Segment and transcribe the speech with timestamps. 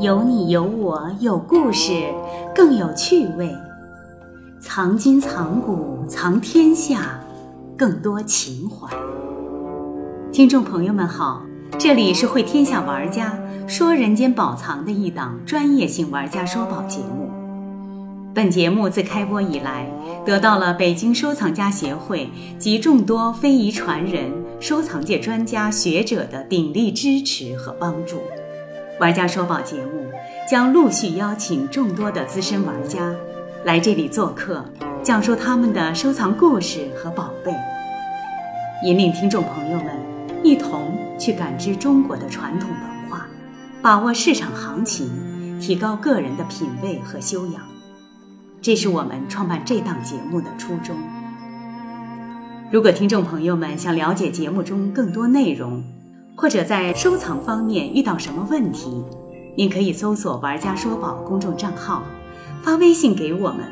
[0.00, 2.04] 有你有我有故事，
[2.54, 3.52] 更有趣味。
[4.60, 7.18] 藏今藏古藏天下，
[7.76, 8.88] 更多情怀。
[10.30, 11.42] 听众朋友们好，
[11.76, 17.28] 这里是会天下玩家说人间宝藏的一档专业性玩家说宝节目。
[18.32, 19.90] 本节目自开播以来，
[20.24, 24.30] 得到了北京收藏家协会及众多非遗传人、
[24.60, 28.18] 收藏界专家学者的鼎力支持和帮助。
[28.98, 30.10] 玩家说宝节目
[30.50, 33.14] 将陆续邀请众多的资深玩家
[33.64, 34.64] 来这里做客，
[35.04, 37.54] 讲述他们的收藏故事和宝贝，
[38.84, 39.86] 引领听众朋友们
[40.42, 43.26] 一同去感知中国的传统文化，
[43.80, 45.08] 把握市场行情，
[45.60, 47.62] 提高个人的品味和修养。
[48.60, 50.96] 这是我们创办这档节目的初衷。
[52.72, 55.84] 如果听众朋友们想了解节目中更多内容，
[56.40, 59.02] 或者在收藏方面遇到什么问题，
[59.56, 62.04] 您可以搜索“玩家说宝”公众账号，
[62.62, 63.66] 发微信给我们，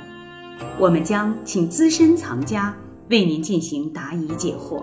[0.76, 2.74] 我们将请资深藏家
[3.08, 4.82] 为您进行答疑解惑，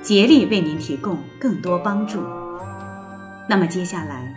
[0.00, 2.18] 竭力为您提供更多帮助。
[3.46, 4.34] 那么接下来，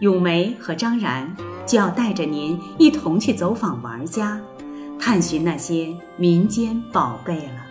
[0.00, 1.34] 咏梅和张然
[1.64, 4.38] 就要带着您一同去走访玩家，
[5.00, 7.65] 探寻那些民间宝贝了。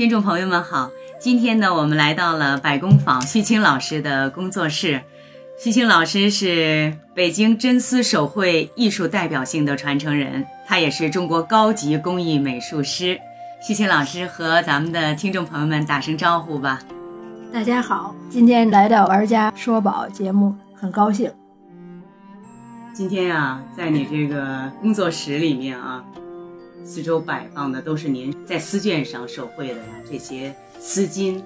[0.00, 5.02] 听众朋友们好，今天呢，我们来到了百工坊徐青老师的工作室。
[5.62, 13.20] 徐青老师是北京真丝手绘艺术代表性的传承人，他也是中国高级工艺美术师。
[13.60, 16.80] 徐青老师和咱们的听众朋友们打声招呼吧。
[17.52, 21.30] 大家好，今天来到玩家说宝节目，很高兴。
[22.94, 26.02] 今天啊，在你这个工作室里面啊。
[26.84, 31.40] 四周摆放的都是您在丝绢上手绘的呀，这些丝巾，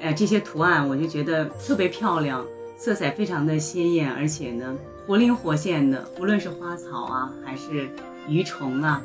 [0.00, 2.44] 呃，这些图案我就觉得特别漂亮，
[2.76, 7.88] 色彩非常的鲜艳，而且呢活灵活现的，无论是花草啊，还是
[8.28, 9.02] 鱼虫啊，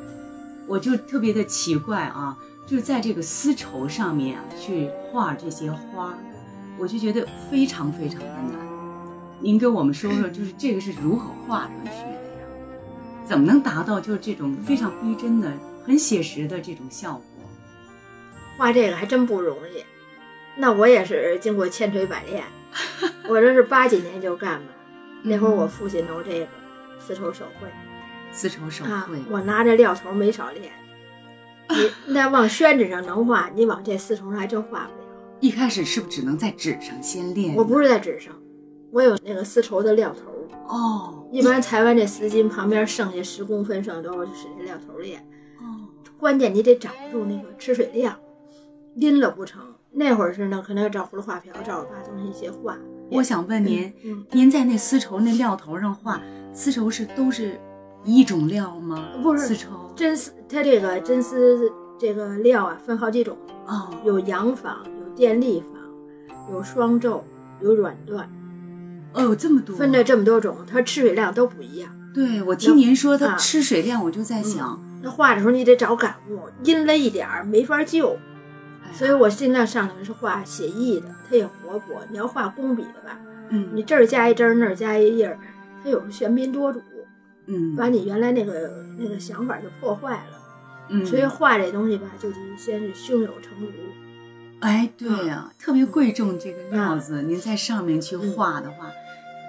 [0.66, 2.36] 我就特别的奇怪啊，
[2.66, 6.14] 就在这个丝绸上面去画这些花，
[6.78, 8.66] 我就觉得非常非常的难。
[9.38, 12.46] 您给我们说说，就是这个是如何画上去的呀？
[13.24, 15.52] 怎么能达到就是这种非常逼真的、
[15.86, 17.22] 很写实的这种效果？
[18.58, 19.84] 画这个还真不容易。
[20.56, 22.42] 那我也是经过千锤百炼，
[23.28, 24.66] 我这是八几年就干了。
[25.22, 26.48] 那会儿我父亲弄这个
[26.98, 27.68] 丝绸手绘，
[28.32, 30.72] 丝绸手绘，我拿着料头没少练。
[31.68, 35.08] 你那往宣纸上能画，你往这丝绸上还真画不了。
[35.40, 37.54] 一开始是不是只能在纸上先练？
[37.54, 38.32] 我不是在纸上，
[38.92, 40.32] 我有那个丝绸的料头。
[40.68, 45.22] 哦，一般裁完这丝巾旁边剩下十公分，剩多少就使这料头练。
[45.60, 48.16] 哦，关键你得掌握住那个吃水量，
[48.94, 49.62] 拎了不成。
[49.92, 52.76] 那会儿是呢，可能要照葫芦画瓢，照着八东西一些画。
[53.10, 53.92] 我想问您，
[54.32, 56.20] 您在那丝绸那料头上画
[56.52, 57.58] 丝绸是都是
[58.04, 59.08] 一种料吗？
[59.22, 63.36] 不是，丝绸真丝，它这个真丝这个料啊，分好几种。
[63.66, 67.24] 哦，有洋纺，有电力纺，有双皱，
[67.60, 68.24] 有软缎。
[69.14, 71.90] 哦，有这么多，分了这么多种，它吃水量都不一样。
[72.12, 78.16] 对，我听您说它吃水量，我就在想，那画的时候你得找感悟，阴了一点儿没法救，
[78.92, 82.02] 所以我尽量上头是画写意的，它也活泼。
[82.10, 83.18] 你要画工笔的吧，
[83.50, 85.38] 嗯，你这儿加一针，那儿加一印儿，
[85.84, 86.80] 它有时喧宾夺主，
[87.46, 90.38] 嗯，把你原来那个那个想法就破坏了。
[90.88, 93.72] 嗯，所以画这东西吧，就得先是胸有成竹。
[94.60, 98.90] 哎，对呀，特别贵重这个料子，您在上面去画的话。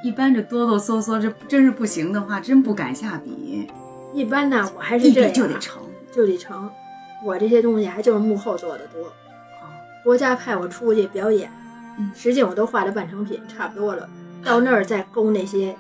[0.04, 3.68] 一般这哆哆嗦嗦，这真是不行的话，真不敢下笔。
[4.18, 5.80] 一般呢，我还是这样，就得成，
[6.12, 6.68] 就得成。
[7.24, 9.14] 我这些东西还就是幕后做的多。
[10.04, 11.52] 国家派我出去表演，
[12.16, 14.10] 实际我都画的半成品，差不多了。
[14.44, 15.76] 到那儿再勾那些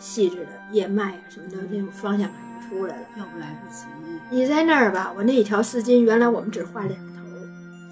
[0.00, 2.36] 细致的叶脉啊什么的，那种方向感
[2.70, 3.02] 就出来了。
[3.18, 3.84] 要不来不及。
[4.30, 7.22] 你在那儿吧，我那一条丝巾，原来我们只画两头，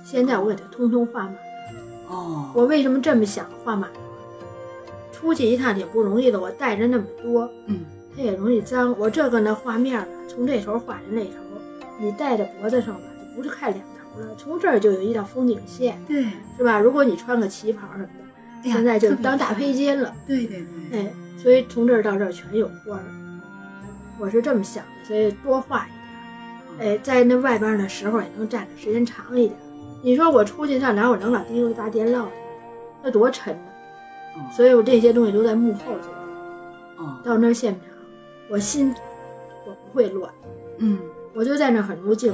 [0.03, 1.35] 现在我给它通通画满。
[2.09, 2.51] 哦。
[2.55, 3.91] 我为什么这么想画满？
[5.13, 7.81] 出去一趟挺不容易的，我带着那么多，嗯，
[8.17, 8.95] 它也容易脏。
[8.99, 11.33] 我这个呢，画面吧，从这头画着那头，
[11.99, 16.25] 你戴在脖子上吧，就不是看两头了，从这儿就有一道风景线，对，
[16.57, 16.79] 是吧？
[16.79, 23.05] 如果你穿个旗袍什么的，现在就当大披肩了，对对对，哎，所以从这儿到这儿全有花儿，
[24.19, 25.91] 我是这么想的，所以多画一
[26.79, 29.59] 点，哎，在那外边的时候也能站的时间长一点。
[30.05, 32.33] 你说我出去上哪，我能老提个大电烙去，
[33.03, 33.63] 那多沉呢？
[34.53, 37.92] 所以我这些东西都在幕后做，哦，到那儿现场，
[38.51, 38.95] 我心
[39.67, 40.33] 我不会乱，
[40.79, 40.99] 嗯，
[41.35, 42.33] 我就在那儿很入静，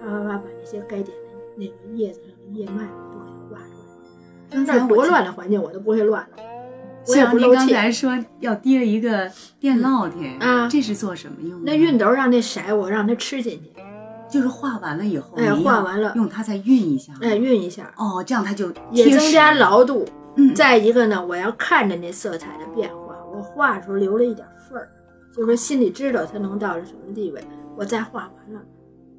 [0.00, 3.74] 啪啪啪把那些该点的那个叶子上的叶脉都给画出
[4.50, 4.64] 来。
[4.64, 6.42] 那儿多乱的环境我都不会乱了。
[7.08, 7.68] 我也像您刚。
[7.68, 11.72] 才说要提了一个电烙铁啊这是做什么用的？
[11.72, 13.72] 那熨斗让那色我让它吃进去，
[14.30, 17.12] 就是画完了以后，哎画完了用它再熨一下。
[17.20, 20.04] 哎，熨一下，哦，这样它就也增加牢度。
[20.36, 24.51] 嗯，再一个呢，我要看着那色彩的变化，我画的时候留了一点儿，
[25.32, 27.42] 就是说心里知道它能到了什么地位，
[27.76, 28.62] 我再画完了，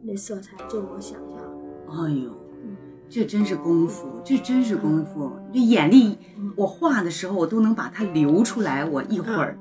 [0.03, 1.91] 那色彩就是我想象的。
[1.91, 2.29] 哎呦
[2.63, 2.77] 嗯，
[3.09, 5.31] 这真是功夫，这真是功夫。
[5.51, 8.85] 这眼力嗯，我画的时候我都能把它留出来。
[8.85, 9.57] 我一会儿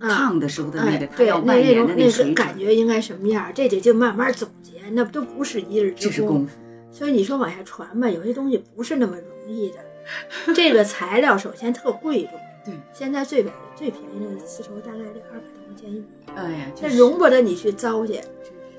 [0.00, 6.10] 啊，烫的时候的那个，哎，对，它要那那扮演的种那个感觉应该什么样，这得就慢慢总结，那都不是一日之功。
[6.10, 6.58] 这是功夫。
[6.90, 9.76] 所以你说往下传吧，有些东西不是那么容易的。
[10.54, 12.32] 这个材料首先特贵重，
[12.64, 16.04] 对，现在最便最便宜的丝绸大概得二百多块钱一米，
[16.34, 18.24] 哎呀，这就是容不得你去糟践，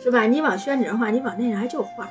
[0.02, 0.24] 是吧？
[0.24, 2.08] 你往宣纸上画，你往那上还就画。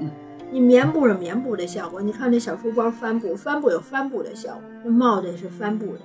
[0.00, 0.10] 嗯，
[0.50, 6.00] 你棉布是棉布的效果，你看那小书包帆布，帆布有帆布的效果，那帽子也是帆布的，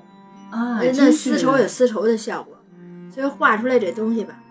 [0.57, 2.55] 啊，那丝绸有丝绸的效果，
[3.13, 4.41] 所以画出来这东西吧，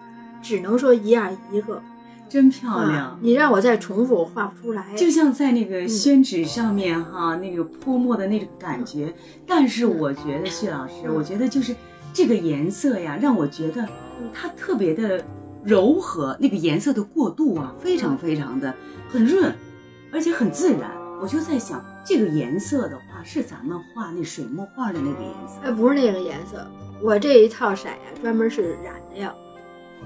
[0.43, 1.83] 只能说一样一个。
[2.31, 3.19] 真漂啊亮，。
[3.21, 4.95] 你让我再重复，我画不出来。
[4.97, 9.13] 就像在那嗯个宣纸上面哈，那个泼墨的那种感觉。
[9.47, 11.75] 但是我觉得谢老师，嗯我觉得就是
[12.13, 13.87] 这个颜色呀，让我觉得
[14.33, 15.23] 它特别的
[15.65, 18.73] 柔和，那个颜色的过渡啊，非常非常的
[19.09, 19.53] 很润，
[20.13, 20.91] 而且很自然。
[21.21, 25.61] 我就在想，这个颜色的话，是咱们画那水墨画的那个颜色。
[25.63, 26.67] 哎，不是那个颜色，
[27.03, 29.35] 我这一套色呀，专门是染料，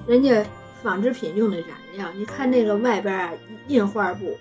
[0.09, 0.45] 人家
[0.85, 2.07] 纺织品用的染料。
[2.15, 3.33] 你看那个外边啊，
[3.67, 4.37] 印花布，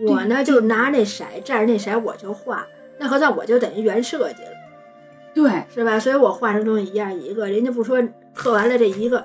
[0.00, 2.66] 我呢就拿那色，蘸着那色我就画，
[2.98, 4.50] 那合算我就等于原设计了，
[5.32, 5.98] 对，是吧？
[5.98, 8.02] 所以我画成东西一样一个，人家不说
[8.34, 9.24] 刻完了这一个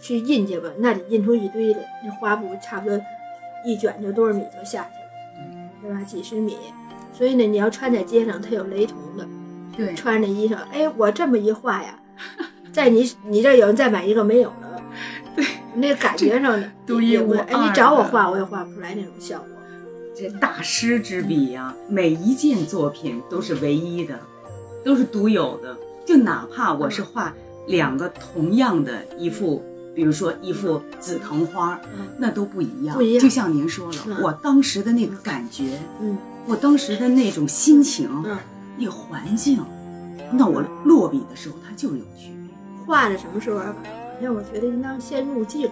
[0.00, 3.00] 去印去吧，那得印出一堆来，那花布差不多
[3.64, 6.02] 一卷就多少米就下去了，对吧？
[6.04, 6.56] 几十米。
[7.14, 9.26] 所以呢，你要穿在街上，它有雷同的。
[9.76, 11.98] 对， 穿着衣裳，哎，我这么一画呀，
[12.72, 14.82] 在你你这有人再买一个没有了，
[15.34, 15.44] 对，
[15.74, 19.46] 那感觉上的独一无二哎，你找我画，我也画不出来那种效果。
[20.14, 24.18] 这大师之笔呀、每一件作品都是唯一的，
[24.84, 25.76] 都是独有的。
[26.04, 27.32] 就哪怕我是画
[27.66, 29.64] 两个同样的一幅，
[29.94, 32.94] 比如说一幅紫藤花，嗯那都不一样。
[32.94, 38.36] 不一样就像您说了，嗯我当时的那个感觉，嗯我当时的那种心情，嗯，
[38.76, 39.64] 那个环境，
[40.32, 42.84] 那我落笔的时候它就有区别。
[42.84, 43.58] 画的什么时候
[44.22, 44.28] 吧？
[44.28, 45.68] 好像我觉得应当先入镜，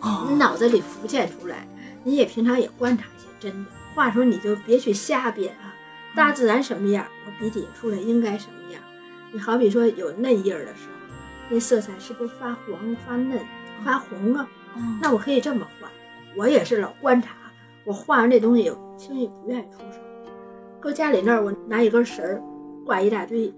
[0.00, 1.66] 哦你脑子里浮现出来，
[2.02, 3.70] 你也平常也观察一些真的。
[3.94, 5.74] 画的时候你就别去瞎编啊，
[6.16, 8.82] 大自然什么样，我笔底下出来应该什么样。
[9.32, 11.14] 你好比说有嫩叶儿的时候，
[11.50, 13.38] 那色彩是不是发黄、发嫩、
[13.84, 14.48] 发红啊？
[14.74, 15.88] 哦那我可以这么画，
[16.34, 17.36] 我也是老观察，
[17.84, 20.00] 我画完这东西，我轻易不愿意出手。
[20.80, 22.42] 搁家里那儿，我拿一根绳儿
[22.84, 23.54] 挂一大堆，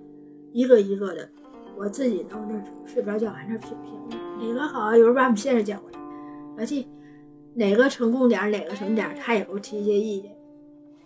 [0.53, 1.31] 一个一个的，
[1.77, 4.95] 我自己呢，我那儿睡不着觉，还那儿品评哪个好？
[4.97, 5.99] 有时候把我们先生叫过来，
[6.57, 6.89] 老季，
[7.55, 10.31] 哪个成功点，哪个什么点，他也给我提一些意见。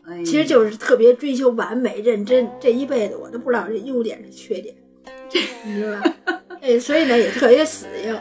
[0.04, 4.74] 哎其实就是特别追求完美、认真，这一辈子我都不知道这优点是缺点，
[5.64, 6.42] 你知道吧？
[6.62, 8.18] 哎，所以呢也特别死硬。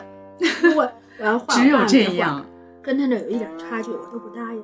[0.76, 2.46] 我我要画，只有这样，
[2.82, 4.64] 跟他那有一点差距，我都不答应。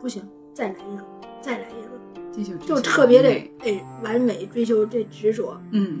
[0.00, 1.04] 不行，再来一个，
[1.40, 3.28] 再来一个，就特别的
[3.60, 5.60] 哎完美，追求这执着。
[5.72, 6.00] 嗯，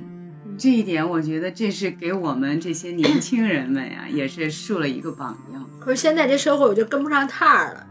[0.56, 5.68] 这一点我觉得这是给我们这些年轻人们呀，也是树了一个榜样。
[5.80, 7.86] 可是现在这社会我就跟不上趟儿了。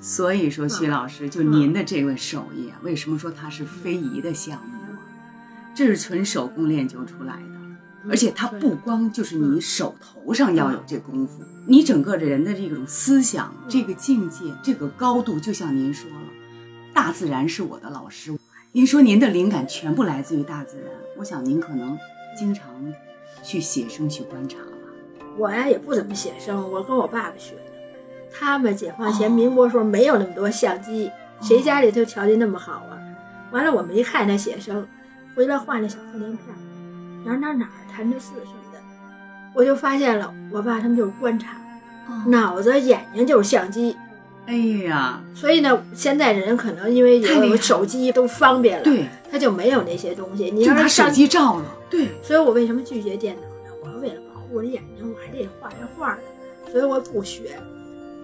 [0.00, 4.98] 所以说，徐嗯老师，就您的这位手艺啊，为什么说它是非遗的项目啊？
[5.74, 16.28] 这是纯手工练就出来的，而且它不光就是你手头上要有这功夫，你整个人的这种思想、这个境界、这个高度，就像您说了，
[16.94, 18.36] 大自然是我的老师。
[18.76, 21.98] 您说您的灵感全部来自于大自然，我想您可能
[22.36, 22.66] 经常
[23.42, 25.24] 去写生去观察吧。
[25.38, 27.62] 我呀也不怎么写生，我跟我爸爸学的。
[28.30, 33.00] 他们解放前、哦民国时候没有那么多相机，谁家里头条件那么好啊？
[33.50, 34.86] 完了，我没看他写生，
[35.34, 36.60] 回来画那小贺年片儿，
[37.24, 38.80] 哪儿哪儿哪儿弹着四什么的，
[39.54, 41.56] 我就发现了，我爸他们就是观察，
[42.26, 43.96] 脑子眼睛就是相机。
[44.46, 50.50] 哎呀，所以呢，现在人可能因为有手机都方便了，对，他就没有那些东西。
[50.50, 52.08] 你就拿手机照了，对。
[52.22, 53.74] 所以我为什么拒绝电脑呢？
[53.82, 56.20] 我为了保护我的眼睛，我还得画这画呢，
[56.70, 57.58] 所以我不学。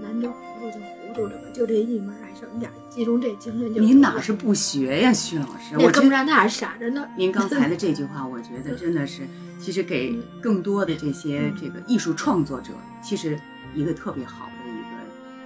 [0.01, 3.81] 难得糊涂就糊涂了吧，就这一门还剩点儿，集中这精神就。
[3.81, 5.79] 您哪是不学呀，徐老师？
[5.79, 7.07] 我跟不上他，傻着呢。
[7.17, 9.23] 您刚才的这句话，我觉得真的是，
[9.61, 13.39] 其实给更多的这些这个艺术创作者，其实
[13.77, 14.51] 一个特别好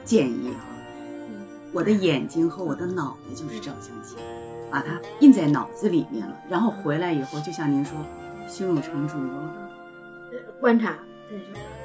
[0.06, 0.64] 建议啊。
[1.72, 4.16] 我的眼睛和我的脑袋就是照相机，
[4.70, 7.98] 把它印在脑子里面了，然后回来以后，就像您说，
[8.48, 9.70] 胸有成竹了。
[10.58, 10.96] 观察，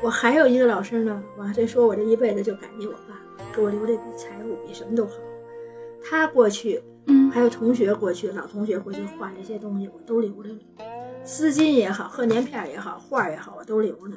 [0.01, 3.19] 我还有一个老师呢，我还说我这一辈子就感激我爸，
[3.53, 5.11] 给我留的比财物比什么都好。
[6.01, 10.59] 他过去，嗯还有同学过去，老同学过去画这些东西，我都留着呢。
[11.25, 14.15] 丝巾也好，贺年片也好，画也好，我都留着。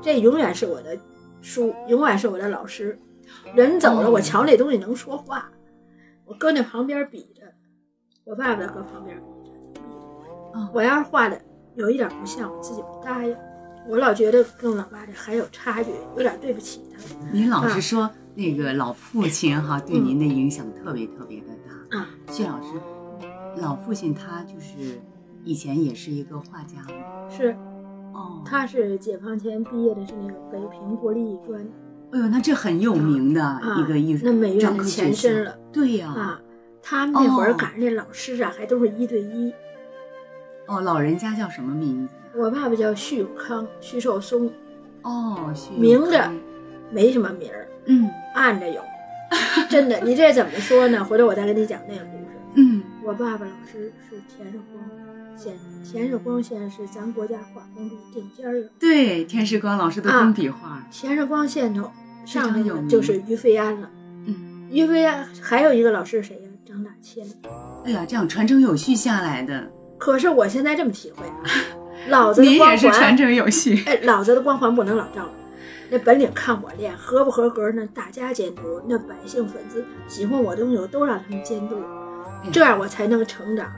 [0.00, 0.96] 这永远是我的
[1.42, 2.96] 书，永远是我的老师。
[3.54, 5.50] 人走了，哦我瞧那东西能说话，
[6.24, 7.42] 我搁那旁边比着，
[8.24, 11.40] 我爸爸搁旁边比着，我要是画的
[11.74, 13.36] 有一点不像，我自己不答应。
[13.88, 16.98] 我老觉得跟我老爸这还有差距，有点对不起他。
[17.32, 21.98] 您老是说那个老父亲哈，对您的影响特别特别的大。
[21.98, 22.74] 啊，谢老师，
[23.56, 25.00] 老父亲他就是
[25.42, 27.30] 以前也是一个画家吗？
[27.30, 27.56] 是，
[28.12, 31.66] 哦，他是解放前毕业的是那个北平国立艺专
[32.12, 36.40] 哎呦，那这很有名的啊，一个艺术那美院专的前身了对呀，啊。
[36.80, 39.52] 他们那会儿哦赶上这老师啊，还都是一对一。
[40.66, 42.14] 哦，老人家叫什么名字？
[42.34, 44.50] 我爸爸叫徐永康，徐寿松，
[45.02, 46.30] 哦，徐永明着
[46.90, 48.80] 没什么名儿，嗯暗着有。
[49.68, 51.04] 真的，你这怎么说呢？
[51.04, 52.24] 回头我再跟你讲那个故事。
[52.54, 54.82] 嗯，我爸爸老师是田世光
[55.38, 58.68] 先生，田世光先生是咱国家画工笔顶尖儿的。
[58.80, 61.90] 对，田世光老师的啊工笔画，田世光先头
[62.26, 63.88] 上来非常有名的就是于飞安了。
[64.26, 66.48] 嗯，于飞安还有一个老师谁呀？
[66.66, 67.24] 张大千。
[67.84, 71.44] 哎呀，这样传承有序下来的，可是我现在这么体会啊，
[72.08, 73.80] 老子的光环，也是传承有序。
[73.86, 75.30] 哎，老子的光环不能老照着。
[75.90, 77.88] 那本领看我练，合不合格呢？
[77.94, 81.76] 大家监督，那百姓粉丝喜欢我的东西，我都让他们监督，
[82.52, 83.72] 这样我才能成长，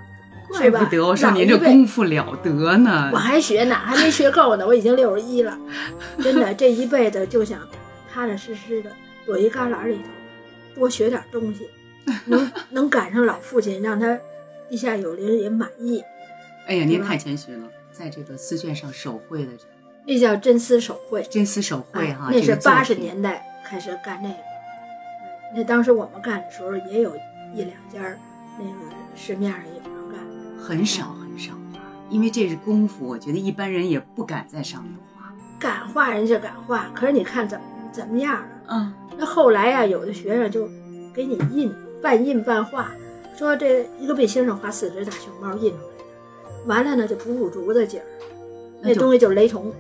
[0.51, 0.71] 怪是？
[0.71, 3.19] 不得我说您这功夫了得呢我。
[3.19, 5.59] 还学呢，还没学够呢，我已经六十一了。
[6.23, 7.61] 真的，这一辈子就想
[8.13, 8.91] 踏踏实实的
[9.25, 10.03] 躲一旮旯里头，
[10.75, 11.69] 多学点东西，
[12.27, 14.19] 能能赶上老父亲，让他
[14.69, 16.03] 地下有灵也满意。
[16.67, 19.53] 哎呀，您太谦虚了，在这个丝绢上手绘的
[20.07, 24.35] 那叫真丝手绘，真丝手绘哎哈，那是八十年代开始干那个。
[24.35, 24.41] 嗯
[25.53, 27.13] 那当时我们干的时候，也有
[27.53, 27.99] 一两家
[28.57, 29.61] 那个市面上。
[30.61, 35.33] 很少很少画，因为这是功夫，我觉得一般人也不敢在上面画。
[35.59, 38.49] 敢画人家敢画，可是你看怎么怎么样了？
[38.69, 40.69] 嗯，那后来呀、有的学生就
[41.15, 42.91] 给你印，半印半画，
[43.37, 48.07] 说这一个背心上画四只大熊猫印出来的，完了呢就补补竹子景儿，
[48.83, 49.73] 那东西就是雷同，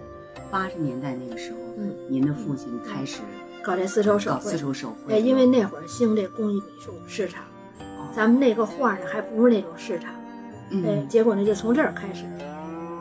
[0.50, 3.20] 八十年代那个时候，嗯，您的父亲开始
[3.62, 4.58] 搞这丝绸手绘搞丝。
[4.58, 7.44] 绸手绘哎，因为那会儿兴这工艺美术市场，
[7.78, 10.12] 哦咱们那个画呢还不是那种市场，
[10.70, 12.24] 哎，嗯，结果呢就从这儿开始，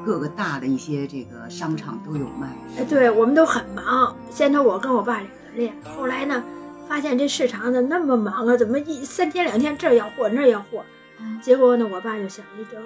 [0.05, 2.47] 各个大的一些这个商场都有卖。
[2.77, 4.15] 哎，对我们都很忙。
[4.29, 6.43] 先头我跟我爸俩人练，后来呢，
[6.87, 8.57] 发现这市场怎么那么忙啊？
[8.57, 10.83] 怎么一三天两天这儿要货那儿要货？
[11.21, 12.77] 嗯结果呢，我爸就想一招，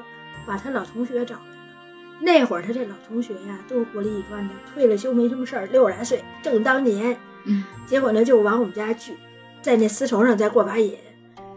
[0.46, 1.48] 把他老同学找来了。
[2.20, 7.18] 那会儿他这老同学呀，都是国立艺专的，退了休没什么事儿，六十来岁正当年。
[7.46, 9.18] 嗯，结果呢，就往我们家聚，
[9.62, 10.98] 在那丝绸上再过把瘾。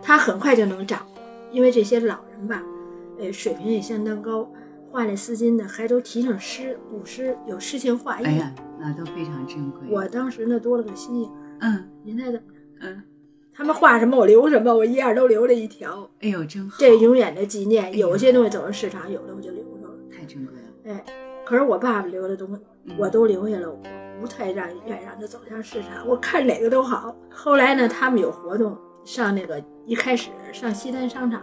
[0.03, 2.63] 他很快就能掌握，因为这些老人吧，
[3.19, 4.51] 呃，水平也相当高，
[4.91, 8.25] 画那丝巾呢，还都提上诗、古诗，有诗情画意。
[8.25, 9.81] 哎呀，那都非常珍贵。
[9.91, 11.31] 我当时呢多了个心眼，
[11.61, 12.55] 嗯您猜怎么着？
[12.81, 13.03] 嗯，
[13.55, 17.85] 他们画什么我留什么，我一样都留了一条，哎呦，真好，这永远的纪念。
[17.85, 19.95] 哎有些东西走上市场，有的我就留着了。
[20.11, 20.95] 太珍贵了。
[20.95, 21.05] 哎，
[21.45, 23.79] 可是我爸爸留的东西嗯我都留下了，我
[24.21, 27.15] 不太让愿意让他走向市场，我看哪个都好。
[27.31, 31.43] 后来呢，他们有活动，上那个一开始上西单商场，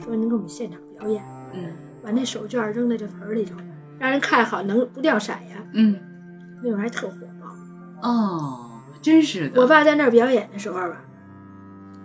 [0.00, 1.22] 说您给我们现场表演，
[1.52, 1.72] 嗯
[2.02, 3.56] 把那手绢扔在这盆里头，
[3.98, 5.64] 让人看好，能不掉色呀？
[5.72, 5.96] 嗯，
[6.62, 8.08] 那会儿还特火爆。
[8.08, 8.70] 哦，
[9.00, 9.60] 真是的。
[9.60, 10.96] 我爸在那儿表演的时候吧，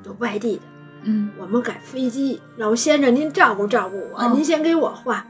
[0.06, 0.62] 有外地的，
[1.03, 5.25] 嗯我们赶飞机，老先生您照顾照顾我，哦您先给我画。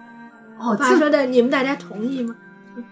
[0.59, 2.35] 我哦，这爸说的，你们大家同意吗？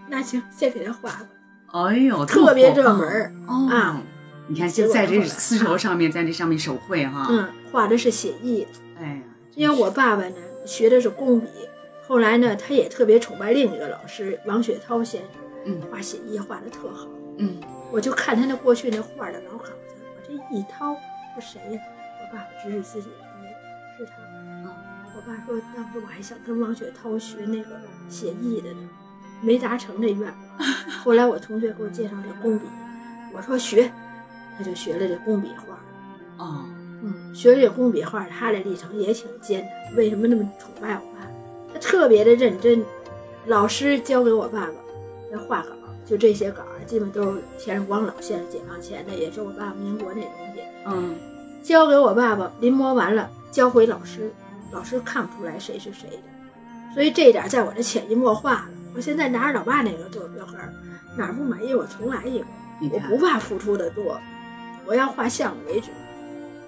[0.09, 1.27] 那行，先给他画吧。
[1.73, 4.01] 哎呦，特别热门哦啊。
[4.47, 7.27] 你看，就在这丝绸上面，在这上面手绘哈。
[7.29, 8.69] 嗯，画的是写意的，
[8.99, 9.21] 哎呀，
[9.55, 10.35] 因为我爸爸呢
[10.65, 11.47] 学的是工笔，
[12.07, 15.29] 后来呢他也特别崇拜另一个老师王雪涛先生，
[15.65, 17.07] 嗯画写意画的特好。
[17.37, 17.57] 嗯
[17.91, 21.81] 我就看他那过去那画的老稿子，我这一掏，说谁呀？
[22.21, 23.55] 我爸爸指指自己的爹，
[23.97, 24.21] 是他。
[24.67, 28.89] 啊我爸说，当时我还想跟王雪涛学那个写意的呢，
[29.41, 30.35] 没达成这愿望。
[31.03, 32.65] 后来我同学给我介绍这工笔，
[33.33, 33.89] 我说学，
[34.57, 35.79] 他就学了这工笔画。
[36.43, 36.65] 哦，
[37.05, 39.95] 嗯，学这工笔画，他的历程也挺艰难。
[39.95, 41.27] 为什么那么崇拜我爸？
[41.71, 42.83] 他特别的认真。
[43.47, 44.71] 老师教给我爸爸
[45.31, 45.69] 那画稿，
[46.03, 50.61] 就这些稿，基本都是田世光老先生解放前的，也是我爸爸民国那东西。
[50.87, 51.15] 嗯
[51.63, 54.31] 交给我爸爸，临摹完了交回老师，
[54.71, 58.69] 老师看不出来谁是谁的，所以这一点在我这潜移默化了。
[58.95, 60.73] 我现在拿着老爸那个做标杆，
[61.15, 62.45] 哪儿不满意我重来一个，
[62.91, 64.19] 我不怕付出的多，
[64.87, 65.89] 我要画像为止。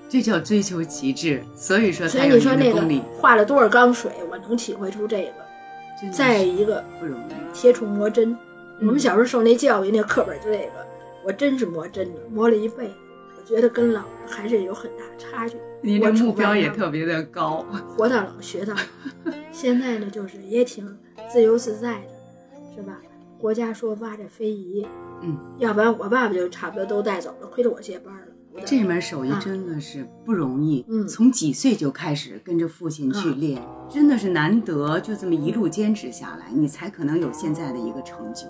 [0.09, 2.81] 这叫追求极致，所以说所以你说那个
[3.19, 6.11] 画了多少缸水，我能体会出这个。
[6.11, 8.37] 再一个不容易，铁杵磨针。
[8.79, 10.85] 我们小时候受那教育，那课本就这个，
[11.25, 12.93] 我真是磨针的，磨了一辈子。
[13.35, 15.57] 我觉得跟老人还是有很大差距。
[15.81, 17.65] 你的目标也特别的高，
[17.97, 19.33] 活到老学到老。
[19.51, 20.85] 现在呢，就是也挺
[21.31, 22.99] 自由自在的，是吧？
[23.39, 24.85] 国家说挖这非遗，
[25.23, 28.26] 嗯，要不然我爸爸就差不多都带走了，亏得我接班了。
[28.65, 38.47] 这门手艺真的是不容易，嗯，从几岁就开始跟着父亲去练，真的是难得，就这么一路坚持下来，你才可能有现在的一个成就。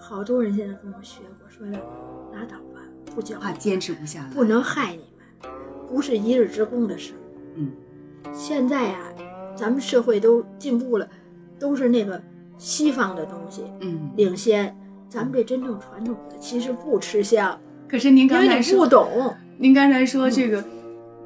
[0.00, 1.72] 好多人现在跟我学我，说的
[2.32, 2.80] 拉倒吧，
[3.14, 5.50] 不教，怕坚持不下来，不能害你们，
[5.88, 7.12] 不是一日之功的事。
[7.56, 7.70] 嗯，
[8.32, 8.98] 现在呀，
[9.56, 11.08] 咱们社会都进步了，
[11.58, 12.22] 都是那个
[12.58, 14.74] 西方的东西，嗯，领先，
[15.08, 17.60] 咱们这真正传统的其实不吃香。
[17.92, 19.36] 可是您刚才说，不懂。
[19.58, 20.64] 您刚才说这个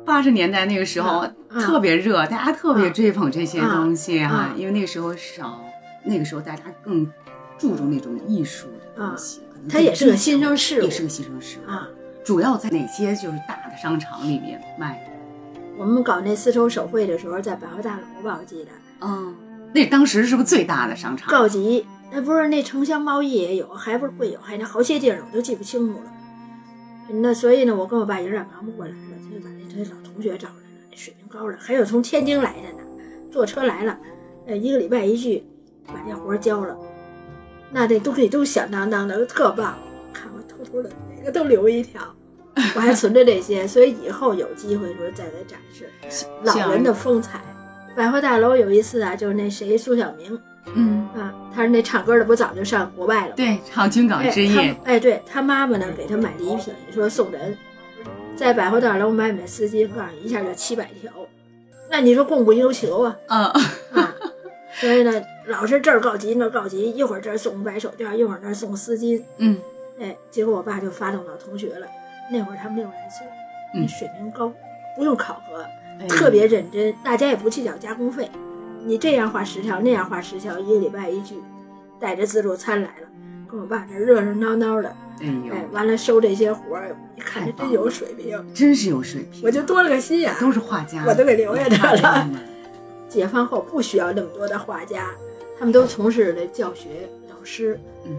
[0.04, 5.62] 八十年代那个时候特别热，大家特别追捧这些东西哈，因为那个时候少，
[6.02, 7.06] 那个时候大家更
[7.56, 9.42] 注重那种艺术的东西。
[9.68, 11.87] 它也是个新生事物，也是个新生事物啊。
[12.25, 15.00] 主要在哪些就是大的商场里面卖？
[15.78, 18.70] 我们搞那丝绸手绘的时候，在百货大楼吧，我记得。
[19.02, 19.32] 嗯，
[19.73, 21.30] 那当时是不是最大的商场？
[21.30, 26.12] 告急，那不是那城乡贸易也有，还不是会有，还那好些地儿我都记不清楚了。
[27.08, 30.60] 那所以呢，我跟我爸有点忙不过来了，他就把那这老同学找来了，
[30.90, 32.84] 那水平高了，还有从天津来的呢，
[33.30, 33.98] 坐车来了，
[34.46, 35.44] 呃，一个礼拜一聚，
[35.86, 36.76] 把这活交了，
[37.70, 39.78] 那这东西都响当当的，特棒。
[40.12, 42.02] 看我偷偷的，每个都留一条，
[42.75, 45.88] 我还存着这些，所以以后有机会时候再来展示
[46.42, 47.40] 老人的风采。
[47.94, 50.38] 百货大楼有一次啊，就是那谁苏小明。
[50.75, 53.34] 嗯啊，他说那唱歌的，不早就上国外了？
[53.36, 54.73] 对，唱《军港之夜》。
[54.84, 57.56] 哎，对他妈妈呢，给他买礼品，说送人，
[58.36, 61.10] 在百货大楼买买丝巾，告诉你一下就七百条，
[61.90, 63.17] 那你说供不应求啊？
[63.28, 63.52] 啊
[63.95, 64.14] 啊！
[64.75, 69.23] 所以呢，老是这儿告急那儿告急，一会儿这儿送白手绢，一会儿那儿送丝巾。
[69.38, 69.58] 嗯，
[69.99, 71.86] 哎，结果我爸就发动到同学了。
[72.30, 73.26] 那会儿他们六十来岁，
[73.73, 74.52] 那水平高，
[74.97, 75.64] 不用考核，
[76.08, 78.28] 特别认真，大家也不计较加工费。
[78.86, 81.34] 你这样画十条，那样画十条，一个礼拜一聚，
[81.99, 83.08] 带着自助餐来了，
[83.50, 92.30] 跟我爸这热热闹闹的，哎，完了收这些活儿，一看这真有水平，真是有水平，我就多了个心眼，都是画家，我都给留下他了。
[93.08, 95.10] 解放后不需要那么多的画家，
[95.58, 98.16] 他们都从事的教学老师，嗯，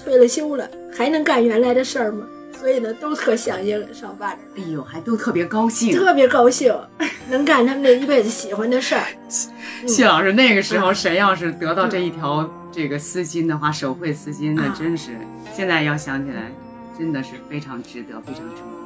[0.00, 2.24] 退了休了，还能干原来的事儿吗？
[2.58, 4.36] 所以呢，都特响应上班。
[4.56, 6.74] 哎呦，还都特别高兴，特别高兴，
[7.30, 9.04] 能干他们这一辈子喜欢的事儿。
[9.86, 15.12] 谢老师，那个时候谁要是得到这一条这个丝巾的话，手绘丝巾，那真是
[15.54, 16.50] 现在要想起来，
[16.98, 18.78] 真的是非常值得，非常珍贵。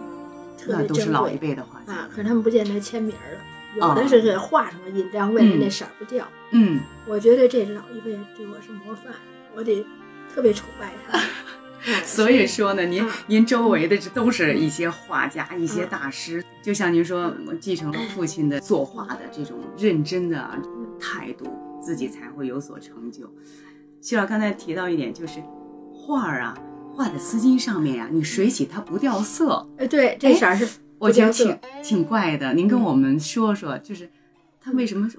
[0.59, 3.41] 特别都是老一辈的画家啊，可是他们不见得签名了，
[3.89, 6.29] 有的是给画上了印章，为了那色不掉。
[6.51, 9.15] 嗯，我觉得这老一辈对我是模范，
[9.57, 9.85] 我得
[10.33, 11.19] 特别崇拜他。
[12.05, 20.51] 所以说呢，您您周围的这都是一些画家、一些大师，就像您说，继承了父亲的作画的这种认真的
[21.01, 21.47] 态度，
[21.81, 23.33] 自己才会有所成就。
[24.01, 25.42] 徐老刚才提到一点，就是
[25.92, 26.57] 画儿啊，
[26.95, 29.66] 画在丝巾上面呀，你水洗它不掉色。
[29.79, 30.68] 哎，对，这色儿是
[30.99, 32.55] 我觉得挺挺怪的。
[32.55, 34.09] 您跟我们说说，就是。
[34.64, 35.11] 它为什么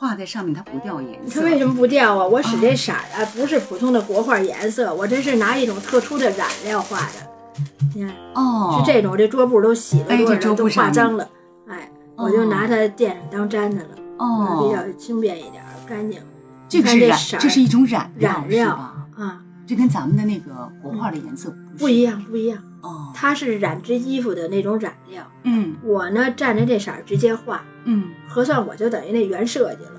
[0.00, 1.42] 画在上面它不掉颜色？
[1.42, 2.26] 它为什么不掉啊？
[2.26, 7.62] 我使这色啊，不是普通的国画颜色，我这是拿一种特殊的染料画的。
[7.94, 11.28] 你看，哦，是这种，这桌布都洗了，多少都画脏了。
[11.68, 13.88] 哎，我就拿它垫上当毡子了。
[14.16, 16.18] 哦，比较轻便一点，干净。
[16.66, 19.42] 这个是染，这是一种染染料啊。
[19.66, 22.58] 这跟咱们的那个国画的颜色不一样，不一样。
[22.82, 25.22] 哦，它是染织衣服的那种染料。
[25.44, 27.64] 嗯，我呢蘸着这色儿直接画。
[27.84, 29.92] 嗯，核算我就等于那原设计了。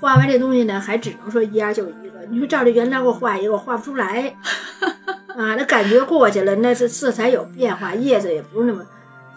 [0.00, 2.20] 画完这东西呢，还只能说一样就一个。
[2.30, 4.36] 你说照这原料给我画一个，我画不出来。
[5.36, 8.84] 啊，那感觉过去了，那是色彩有变化，叶子也不是那么。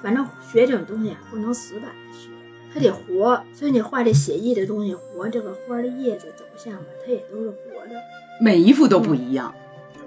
[0.02, 2.30] 反正学这种东西啊，不能死板的学，
[2.74, 3.42] 它得活。
[3.54, 7.96] 所以你画这写意的东西，活这个花的叶子走向吧，它也都是活的。
[8.42, 9.54] 每一幅都不一样，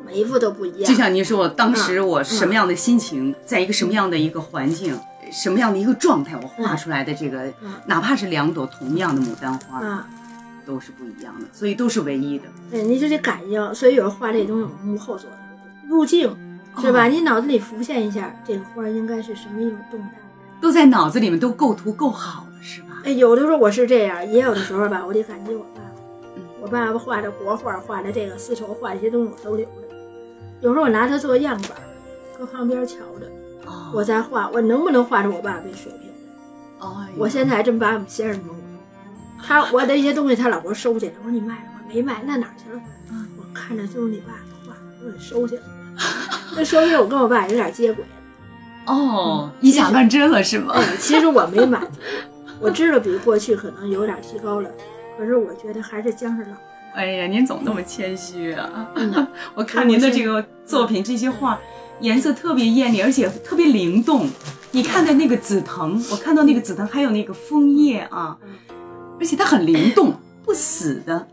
[0.07, 0.89] 每一幅都不一样。
[0.89, 4.97] 就像您说，当时我什么样的心情，在一个什么样的一个环境，
[5.33, 7.53] 什么样的一个状态，我画出来的这个，
[7.87, 10.07] 哪怕是两朵同样的牡丹花，
[10.65, 12.45] 都是不一样的，所以都是唯一的。
[12.71, 13.75] 对，你就得感应。
[13.75, 15.37] 所以有人画这东西，幕后做的
[15.89, 16.35] 入镜，
[16.81, 17.09] 是吧？
[17.09, 20.13] 你脑子里浮现一下，这个花应该是什么一种动态，
[20.61, 23.03] 都在脑子里面都构图够好了，是吧？
[23.05, 25.83] 哎，有的时候我是这样，也有的时候吧，我得感激我爸爸。
[25.83, 29.71] 嗯我爸爸画的国画，画的这个丝绸，画这些东西我都留着。
[30.61, 31.83] 有时候我拿它做样板儿，
[32.39, 33.27] 搁旁边瞧着，
[33.67, 36.11] 哦我再画，我能不能画出我爸爸这水平？
[36.79, 38.63] 哦我现在还真把我们先生蒙了。
[39.43, 41.13] 他我的一些东西，他老给我收起来。
[41.19, 41.81] 我说你卖了吗？
[41.89, 42.81] 没卖，那哪儿去了？
[43.11, 45.69] 嗯我看着就是你爸的画，我给收起来了。
[46.57, 48.93] 那说明我跟我爸有点接轨了。
[48.93, 50.73] 哦，以假乱真了是吗？
[50.75, 52.01] 哎，其实我没满足，
[52.61, 54.71] 我知道比过去可能有点提高了，
[55.19, 56.59] 可是我觉得还是姜是老的。
[56.97, 58.91] 哎呀，您总那么谦虚啊！
[58.95, 61.61] 嗯 我看您的这个作品，这些画
[62.01, 64.27] 颜色特别艳丽，而且特别灵动。
[64.73, 68.39] 你看的那个紫藤，我看到那个紫藤，还有那个枫叶啊，
[69.21, 71.29] 而且它很灵动，不死的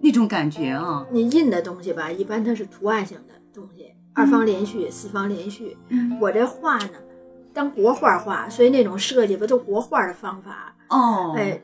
[0.00, 1.06] 那种感觉啊。
[1.10, 5.76] 你印的东西吧，一般它是图案型的东西，二方连续、四方连续。
[5.90, 6.94] 嗯，我这画呢，
[7.52, 11.60] 当国画画，所以那种设计吧都国画的方法，哦，哎，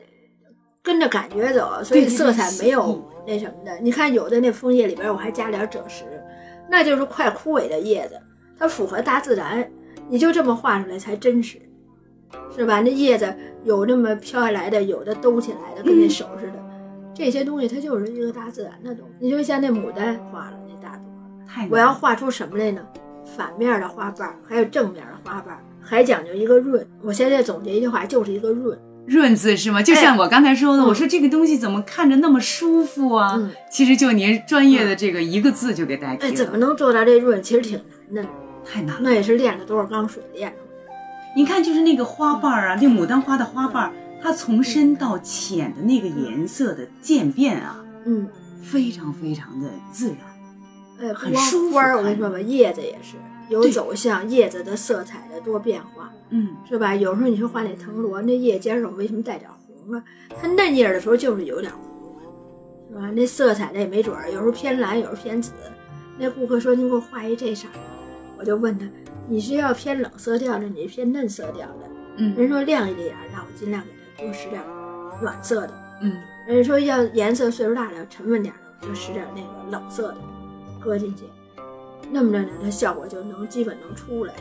[0.83, 3.77] 跟着感觉走，所以色彩对没有那什么的。
[3.79, 6.03] 你看有的那枫叶里边，我还加点赭石，
[6.67, 8.19] 那就是快枯萎的叶子，
[8.57, 9.69] 它符合大自然，
[10.09, 11.59] 你就这么画出来才真实，
[12.55, 12.81] 是吧？
[12.81, 13.31] 那叶子
[13.63, 16.53] 有那么飘下来的，有的兜起来的，跟那嗯手似的，
[17.13, 19.13] 这些东西它就是一个大自然的东西。
[19.19, 21.05] 你就像那牡丹画了那大朵，
[21.47, 22.83] 太我要画出什么来呢？
[23.37, 26.83] 反面的花瓣，还有正面的花瓣，还讲究一个润。
[27.03, 28.75] 我现在总结一句话，就是一个润。
[29.09, 29.81] 润字是吗？
[29.81, 33.33] 就像我刚才说的，嗯我说这个东西怎么看着那么舒服啊？
[33.35, 37.41] 嗯其实就您专业的这个一个字就给代替哎，怎么能做到这润？
[37.41, 38.29] 其实挺难的，
[38.65, 39.01] 太难了？
[39.01, 40.93] 那也是练了多少缸水练出来的。
[41.35, 43.91] 你看，就是那个花瓣儿啊，那牡丹花的花瓣儿，
[44.21, 48.27] 它从深到浅的那个颜色的渐变啊，嗯，
[48.61, 50.17] 非常非常的自然。
[51.01, 53.15] 哎，很舒服花儿，我跟你说吧，叶子也是
[53.49, 56.95] 有走向，叶子的色彩的多变化，嗯，是吧？
[56.95, 60.03] 有时候你说画那藤萝，那叶尖上为什么带点红啊？
[60.41, 62.15] 它嫩叶儿的时候就是有点红，
[62.89, 63.11] 是吧？
[63.11, 65.51] 那色彩那也没准儿，有时候偏蓝，有时候偏紫。
[66.17, 67.73] 那顾客说您给我画一这色儿，
[68.37, 68.85] 我就问他，
[69.27, 71.89] 你是要偏冷色调的，你是偏嫩色调的？
[72.17, 75.73] 嗯人说亮一点儿，那我尽量给他多使点儿暖色的。
[76.01, 80.17] 嗯，人说要颜色岁数大了，沉稳点儿的，我就使点儿那个冷色的，
[80.79, 81.23] 搁进去，
[82.11, 84.33] 那么着呢，它效果就能基本能出来。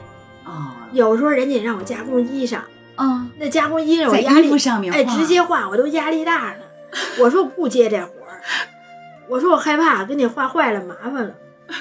[0.45, 2.61] 啊有时候人家让我加工衣裳，
[2.97, 6.65] 嗯，那加工衣裳我压力衣服上面哎，直接画我都压力大呢。
[7.21, 8.41] 我说我不接这活儿，
[9.29, 11.35] 我说我害怕给你画坏了麻烦了。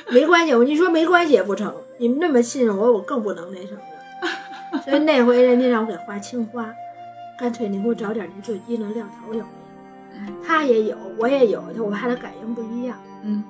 [0.09, 4.81] 没关系，我你说没关系也不成，你们那么信任我，我更不能那什么了。
[4.83, 6.69] 所以那回人家让我给画青花，
[7.39, 10.33] 干脆你给我找点您做衣裳料头有没有？
[10.45, 12.97] 他也有，我也有，我怕他感应不一样。
[13.23, 13.41] 嗯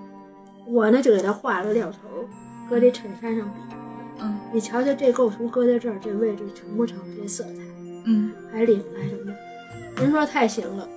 [0.67, 1.97] 我呢就给他画了料头，
[2.69, 3.75] 搁这衬衫上比。
[4.19, 6.97] 嗯你瞧瞧这构图搁在这儿，这位置成不成？
[7.21, 7.49] 这色彩
[8.05, 10.01] 嗯，还领来什么的？
[10.01, 10.87] 人说太行了，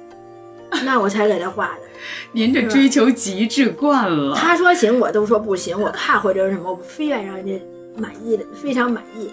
[0.84, 1.80] 那我才给他画的。
[2.32, 4.34] 您这追求极致惯了。
[4.34, 7.60] 他说行，我都说不行，我怕或者是什么，我非愿让人家
[7.96, 9.28] 满意的，非常满意，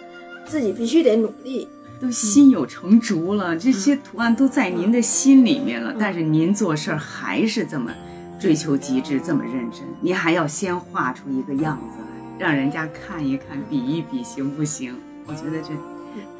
[0.45, 1.67] 自己必须得努力。
[2.01, 7.91] 都心有成竹了，这些图案都在您的心里面了，但是您做事儿还是这么
[8.39, 14.95] 追求极致，这么认真，你还要先画出一个样子来，让人家看一看，比一比，行不行？
[15.25, 15.69] 我觉得这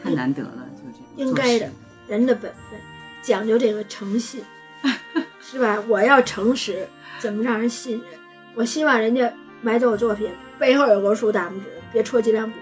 [0.04, 1.70] 太难得了，就这个应该的，
[2.08, 2.80] 人的本分
[3.22, 4.44] 讲究这个诚信，
[5.42, 5.84] 是吧？
[5.88, 6.88] 我要诚实，
[7.20, 8.20] 怎么让人信任？
[8.56, 9.32] 我希望人家
[9.62, 12.58] 买走我作品背后有个竖大拇指，别戳脊梁骨。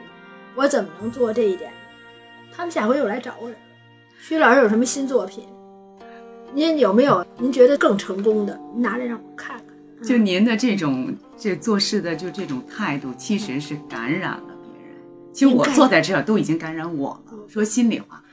[0.55, 1.71] 我怎么能做这一点？
[2.55, 3.61] 他们下回又来找我来了。
[4.17, 5.45] 徐老师有什么新作品？
[6.55, 8.57] 您有没有您觉得更成功的？
[8.73, 10.07] 您拿来让我看看。
[10.07, 14.95] 就您的这种这做事的就这种态度，其实是感染了别人。
[15.33, 17.33] 其实我坐在这儿都已经感染我了。
[17.49, 18.23] 说心里话，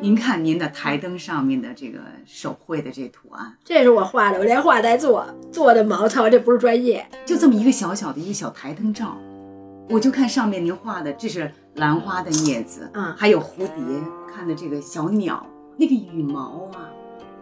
[0.00, 7.06] 您看您的台灯上面的这个手绘的这图案，这是我画的，我连画带做，做的毛糙，这不是专业。
[7.26, 9.18] 就这么一个小小的一个小台灯罩，
[9.90, 13.76] 我就看上面您画的，这是兰花的叶子，嗯还有蝴蝶，
[14.34, 16.88] 看的这个小鸟，那个羽毛啊，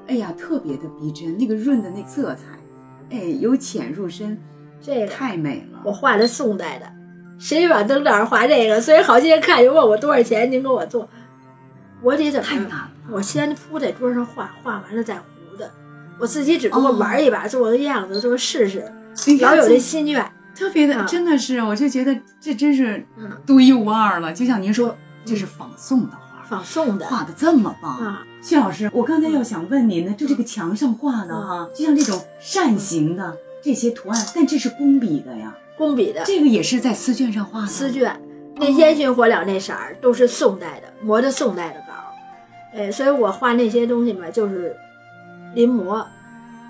[0.06, 2.44] 哎呀，特别的逼真，那个润的那色彩，
[3.10, 4.38] 哎，由浅入深，
[4.80, 5.80] 这个太美了。
[5.84, 6.86] 我画的宋代的，
[7.38, 8.80] 谁把灯罩画这个？
[8.80, 11.08] 所以好些人看就问我多少钱，您给我做，
[12.02, 12.56] 我得怎么样？
[12.56, 15.70] 太难了，我先铺在桌上画，画完了再糊的。
[16.18, 18.84] 我自己只不过玩一把，做个样子，做试试，
[19.40, 20.24] 老有这这心愿。
[20.54, 24.32] 特别的，啊真的是，我就觉得这真是嗯，独一无二了。
[24.32, 27.98] 就像您说，这是仿宋的画，仿宋的画的这么棒。
[27.98, 37.66] 啊，薛老师，我刚才要想问您呢，就这个墙上画的哈，就像这种扇形的这些图案，但这是工笔的呀，工笔的这个也是在丝绢上画的。
[37.66, 38.12] 丝绢，
[38.56, 42.04] 那烟熏火燎那色儿都是宋代的，磨的宋代的稿儿。
[42.76, 44.76] 哎，所以我画那些东西嘛，就是
[45.54, 46.04] 临摹。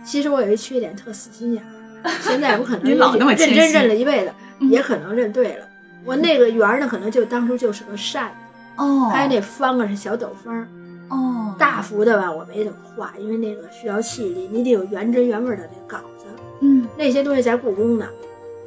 [0.05, 1.71] 其实我有一缺点，特死心眼儿。
[2.21, 5.67] 现在我可能你老那么认真认了一辈子，嗯也可能认对了。
[6.05, 8.44] 我那个圆儿呢，可能就当初就是个扇子，
[8.77, 10.69] 哦，还有那方啊是小斗方儿。
[11.11, 16.25] 哦，大幅的吧，我没怎么画，因为那个需要气力，你得有原汁原味的那稿子。
[16.61, 18.07] 嗯，那些东西在故宫呢，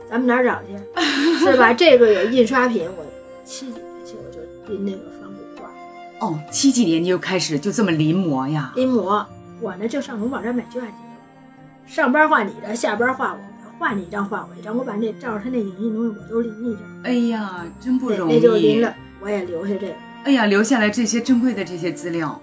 [0.09, 0.77] 咱们哪儿找去？
[1.43, 1.73] 是吧？
[1.73, 3.05] 这个有印刷品，我
[3.43, 4.39] 七几年去我就
[4.71, 8.71] 临那个仿古画，哦，七几年你就开始就这么临摹呀？
[8.75, 9.25] 临摹。
[9.59, 18.35] 我呢就上农宝站买卷去，上班画你的，下班画我的，画你一张画我一张，我把那照着他那影印东西我都临一张，哎呀，真不容易。
[18.35, 19.93] 那就临了，我也留下这个。
[20.23, 22.39] 哎呀，留下来这些珍贵的这些资料。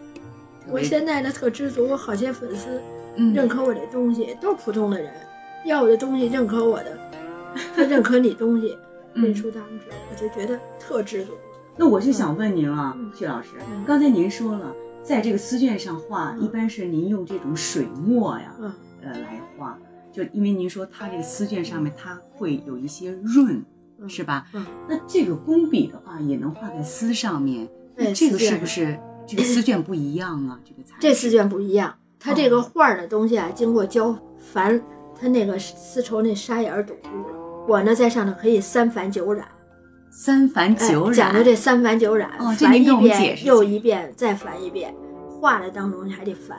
[0.68, 2.80] 我现在呢特知足，我好些粉丝
[3.16, 3.34] 嗯。
[3.34, 5.12] 认可我这东西，都是普通的人，
[5.66, 6.98] 要我的东西，认可我的，
[7.76, 8.76] 他认可你东西，
[9.14, 9.24] 嗯。
[9.24, 11.32] 认出当时，我就觉得特知足。
[11.76, 16.44] 那我是想问您啊嗯，薛老师嗯，刚才您说了，在这个丝绢上画，嗯。
[16.44, 19.78] 一般是您用这种水墨呀，嗯，呃来画，
[20.10, 23.62] 就因为您说它这个丝绢上面它会有一些润，
[24.00, 24.46] 嗯是吧？
[24.52, 30.60] 嗯，那这个工笔的话也能画在丝上面，那哎这个是不是这个丝绢不一样啊？
[30.64, 34.80] 这个材质这丝绢不一样，它这个画儿的东西啊，经过胶繁，
[35.18, 37.36] 它那个丝绸那纱眼儿堵住了。
[37.66, 39.46] 我呢在上头可以三繁九染，
[40.10, 44.94] 三繁哎九染，讲究这三繁九染，繁一遍又一遍，再繁一遍，
[45.40, 46.58] 画的当中你还得繁。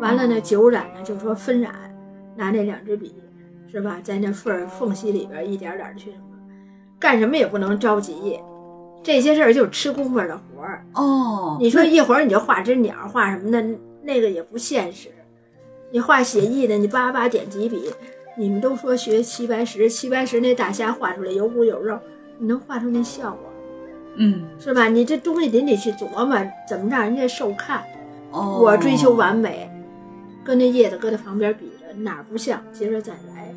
[0.00, 1.72] 完了呢，九染呢就说分染，
[2.36, 3.14] 拿那两支笔，
[3.72, 6.12] 是吧，在那缝儿缝隙里边一点点的去
[6.98, 8.40] 干什么也不能着急，
[9.02, 10.84] 这些事儿就是吃功夫的活儿。
[10.94, 13.64] 哦，你说一会儿你就画只鸟，画什么的，
[14.02, 15.08] 那个也不现实。
[15.90, 17.90] 你画写意的，你叭叭点几笔，
[18.36, 21.98] 你们都说学齐白石，齐白石那大虾画出来有骨有肉，
[22.38, 23.40] 你能画出那效果
[24.16, 24.88] 嗯，是吧？
[24.88, 26.36] 你这东西得得去琢磨，
[26.68, 27.82] 怎么让人家受看。
[28.32, 29.70] 哦，我追求完美，
[30.44, 33.54] 跟那叶子搁在旁边比着，哪儿不像，接着再来。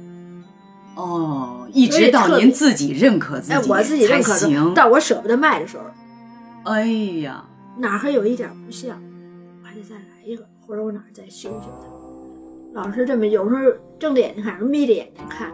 [1.02, 4.74] 哦，一直到您自己认可自己，哎，我自己认可行。
[4.74, 5.84] 到我舍不得卖的时候，
[6.72, 6.86] 哎
[7.22, 7.44] 呀，
[7.78, 9.02] 哪儿还有一点不像，
[9.62, 12.82] 我还得再来一个，或者我哪儿再修修它。
[12.82, 13.62] 老是这么，有时候
[14.00, 15.52] 睁着眼睛看，眯着眼睛看，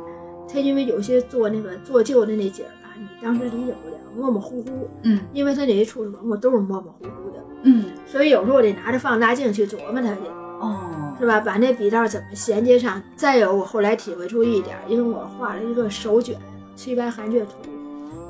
[0.52, 10.20] 他因为有些做那个做旧的那景儿吧，你当时理解不了，模模糊糊，嗯因为他那些处理文物都是模模糊糊的，嗯，所以有时候我得拿着放大镜去琢磨它去，
[10.60, 11.40] 哦，是吧？
[11.40, 13.02] 把那笔道怎么衔接上。
[13.16, 16.36] 再有，我后来体会出一点儿，因为我画了一个手卷
[16.76, 17.52] 《崔白寒雀图》，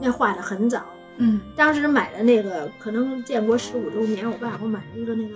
[0.01, 0.81] 那画的很早，
[1.17, 5.35] 嗯当时买的那个，可能建国十五周年，我爸给我买了一个那个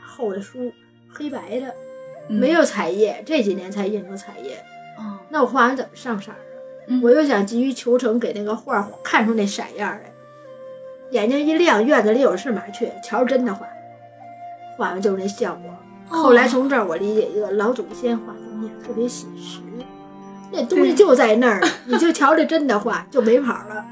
[0.00, 0.72] 厚的书，
[1.08, 1.74] 黑白的，
[2.28, 4.56] 嗯没有彩页，这几年才印出彩页。
[4.96, 6.38] 哦，那我画完怎么上色儿啊？
[6.86, 10.12] 嗯我又想急于求成，给那个画儿看出那色样来。
[11.10, 13.66] 眼睛一亮，院子里有事麻雀，瞧着真的画，
[14.76, 15.70] 画完就是那效果。
[16.10, 19.60] 哦后来从这儿我理解一个老祖先画东西特别写实，
[20.50, 23.84] 那东西就在那儿，你就瞧着真的画就没跑了。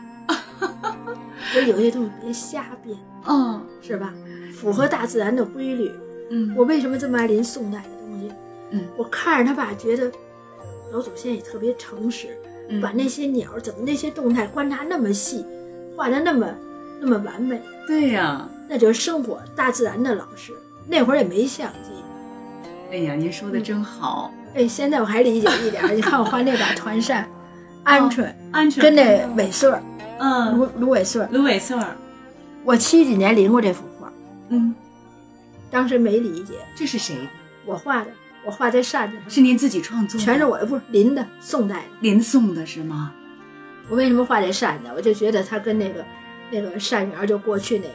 [1.53, 4.13] 所以有些东西别瞎编，哦，是吧？
[4.55, 5.93] 符合大自然的规律。
[6.31, 8.33] 嗯，我为什么这么爱临宋代的东西？
[8.73, 10.11] 嗯，我看着他吧，觉得
[10.93, 12.29] 老祖先也特别诚实，
[12.69, 15.45] 嗯把那些鸟怎么那些动态观察那么细，
[15.97, 16.49] 画的那么
[17.01, 20.53] 那么完美，对呀，那就是生活大自然的老师。
[20.89, 21.91] 那会儿也没相机，
[22.97, 25.93] 哎呀，您说的真好，哎，现在我还理解一点儿。
[25.93, 27.29] 你看我画那把团扇，
[27.85, 29.83] 鹌鹑鹌鹑跟那尾穗儿，
[30.19, 31.95] 嗯，芦芦苇穗儿，芦苇穗儿，
[32.65, 34.11] 我七几年临过这幅画，
[34.49, 34.75] 嗯，
[35.71, 37.15] 当时没理解，这是谁？
[37.67, 38.11] 我画的，
[38.47, 40.25] 我画在扇子上，是您自己创作的？
[40.25, 41.83] 全是我的，不是临的，宋代的。
[42.01, 43.13] 临宋的是吗？
[43.91, 44.89] 我为什么画这扇子？
[44.97, 46.03] 我就觉得它跟那个
[46.51, 47.95] 那个扇园儿就过去那个，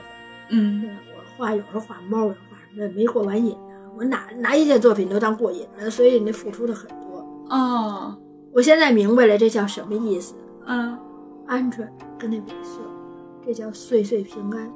[0.49, 3.70] 嗯我画有时候画猫，有时候画什么，没过完瘾呢。
[3.97, 7.47] 我哪哪一件作品都当过瘾了，所以那付出的很多。
[7.49, 8.17] 哦，
[8.53, 10.33] 我现在明白了，这叫什么意思？
[10.65, 10.97] 嗯，
[11.47, 12.81] 鹌鹑跟那尾穗，
[13.45, 14.71] 这叫岁岁平安。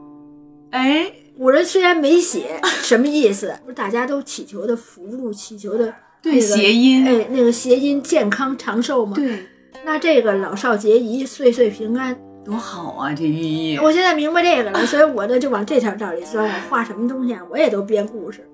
[0.71, 9.15] 哎，古人虽然没写什么意思，不是大家都祈求的福禄，祈求的对那个谐音哎，那个谐音健康长寿嘛。
[9.15, 9.45] 对，
[9.85, 12.17] 那这个老少皆宜，岁岁平安。
[12.43, 13.77] 多好啊，这寓意。
[13.77, 16.45] 我现在明白这个了，所以我呢就往这条道理钻。
[16.45, 18.47] 我画什么东西啊，我也都编故事，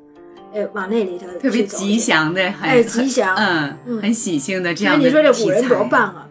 [0.53, 1.97] 哎，往那里头特别吉。
[1.97, 6.27] 祥的，很哎吉祥嗯，嗯很喜庆的这所以样的你说这古人多棒啊！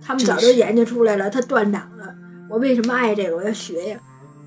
[0.00, 2.14] 他们早真就研究出来了，他断档了。
[2.48, 3.36] 我为什么爱这个？
[3.36, 3.98] 我要学呀，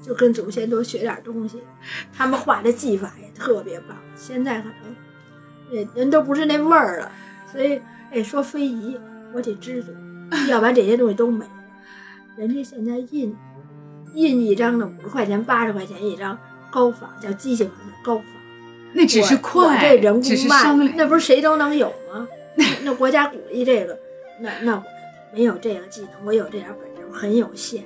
[0.01, 1.61] 就跟祖先多学点东西。
[2.11, 4.95] 他们画的技法也特别棒，现在可能
[5.71, 7.11] 也人都不是那味儿了。
[7.51, 7.79] 所以，
[8.11, 8.97] 哎，说非遗，
[9.33, 9.91] 我得知足，
[10.49, 11.51] 要不然这些东西都没了。
[12.37, 13.35] 人家现在印
[14.15, 16.35] 印一张的五十块钱、八十块钱一张，
[16.71, 18.25] 高仿，叫机器化的高仿。
[18.93, 20.93] 那只是我快，这人工慢商，量。
[20.97, 22.27] 那不是谁都能有吗？
[22.55, 23.97] 那那国家鼓励这个，
[24.39, 24.83] 那那我
[25.33, 27.83] 没有这个技能，我有这点本事，我很有限，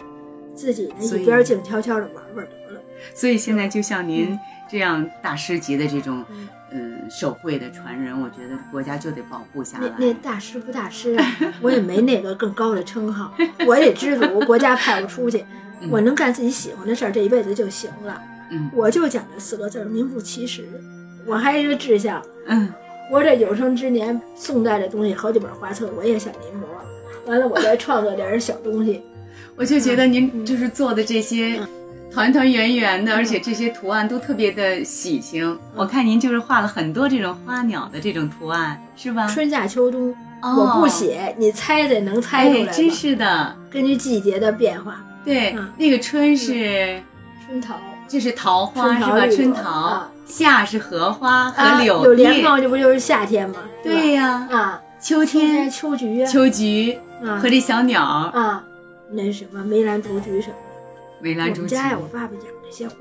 [0.56, 2.82] 自己呢一边静悄悄的玩玩得了。
[3.14, 4.38] 所以现在就像您
[4.70, 9.94] 这样大师级的这种嗯，嗯手绘的传人，我觉得国家就得保护下来。
[10.00, 11.26] 那大师不大师啊，
[11.62, 13.32] 我也没那个更高的称号，
[13.68, 15.46] 我也知足，国家派我出去，
[15.82, 18.20] 嗯我能干自己喜欢的事儿，这一辈子就行了。
[18.50, 20.68] 嗯我就讲这四个字儿：名副其实。
[21.26, 22.72] 我还有一个志向，嗯，
[23.12, 26.66] 我这有生之年，宋代的东西好几本画册，我也想临摹。
[27.28, 29.02] 完了，我再创作点小东西。
[29.56, 31.60] 我就觉得您嗯就是做的这些
[32.12, 35.58] 团团圆圆的，而且这些图案都特别的喜庆。
[35.76, 39.26] 我看您就是画了很多这种花鸟的这种图案，是吧？
[39.28, 42.72] 春夏秋冬，哦我不写，你猜猜能猜出来？
[42.72, 43.56] 真是的。
[43.72, 47.02] 根据季节的变化，对，嗯那个春是
[47.46, 47.76] 春桃
[48.08, 49.28] 这是桃花是吧？
[49.28, 53.58] 春桃夏是荷花啊和柳有叶，莲蓬，这不就是夏天吗？
[53.84, 54.48] 对呀。
[54.52, 58.64] 啊，秋秋天天秋菊啊，秋菊啊和这小鸟啊，
[59.12, 61.22] 那什么梅兰竹菊什么的。
[61.22, 62.96] 梅兰竹菊我家呀，我爸爸养这些花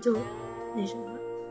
[0.00, 0.16] 就
[0.76, 1.00] 那什么。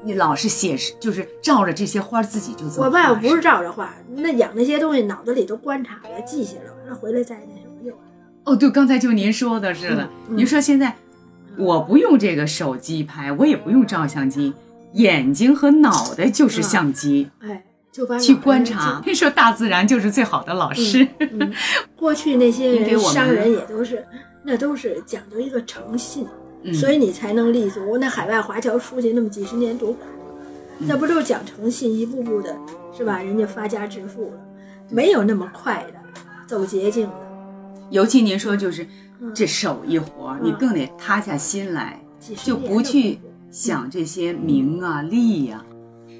[0.03, 2.85] 你老是写实，就是照着这些花儿自己就做。
[2.85, 8.11] 我爸爸不是照着画，那养那些东西脑子里都观察了、记下了，完了回来再那什么就完了。
[8.43, 10.93] 哦，对，刚才就您说的似的，嗯嗯您说现在
[11.57, 14.53] 我不用这个手机拍，我也不用照相机，
[14.95, 19.01] 眼睛和脑袋就是相机，哎，就把去观察。
[19.05, 21.07] 那说大自然就是最好的老师。
[21.19, 21.51] 嗯，
[21.95, 24.05] 过去那些商人也都是，
[24.43, 26.27] 那都是讲究一个诚信，
[26.63, 27.97] 嗯所以你才能立足。
[27.97, 29.99] 那海外华侨出去那么几十年多苦
[30.79, 32.55] 那不都是讲诚信，一步步的，
[32.97, 33.21] 是吧？
[33.21, 34.37] 人家发家致富了，
[34.89, 35.99] 没有那么快的，
[36.47, 37.13] 走捷径的。
[37.91, 38.85] 尤其您说就是
[39.21, 42.01] 嗯这手艺活，嗯你更得塌下心来，
[42.43, 43.19] 就不去
[43.55, 45.63] 想这些名啊利呀、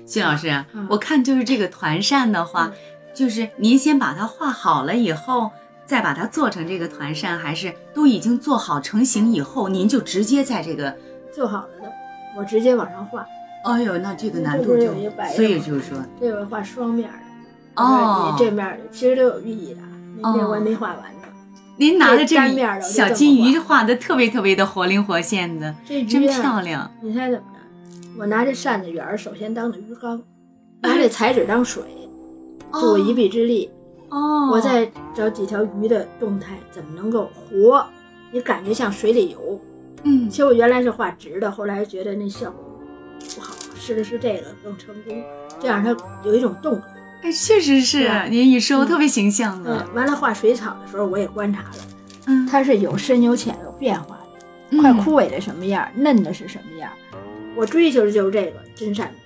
[0.06, 2.72] 谢老师我看就是这个团扇的话，
[3.14, 5.52] 就是您先把它画好了以后，
[5.86, 10.96] 再把它做成这个团扇，还是都已经做好成型以后，您就直接在这个，
[11.30, 11.92] 做好了的，
[12.38, 13.26] 我直接往上画。
[13.66, 14.94] 哎呦，那这个难度就
[15.36, 17.20] 所以就是说，这个画双面儿
[17.76, 19.82] 的，哦你这面其实都有寓意的。
[20.22, 21.28] 那哦那我还没画完呢。
[21.78, 22.36] 您拿着这
[22.82, 26.92] 小金鱼画画的特别特别的活灵活现的，真啊漂亮。
[27.02, 28.10] 你猜怎么着？
[28.18, 30.22] 我拿这扇子圆儿，首先当的鱼缸，
[30.82, 31.84] 拿这彩纸当水，
[32.72, 33.70] 助我一臂之力。
[34.10, 37.86] 哦，我再找几条鱼的动态，怎么能够活？
[38.32, 39.60] 你感觉像水里游。
[40.04, 42.80] 嗯其实我原来是画直的，后来觉得那效果
[43.36, 45.22] 不好，试了试这个更成功，
[45.60, 46.95] 这样它有一种动感。
[47.26, 51.78] 哎，确实是您一说嗯特别形象嗯，，完了画水草的时候，我也观察了，
[52.28, 54.20] 嗯，它是有深有浅有变化
[54.70, 56.92] 的，快枯萎的什么样，嫩的是什么样。
[57.56, 59.18] 我追求的就是这个真善美。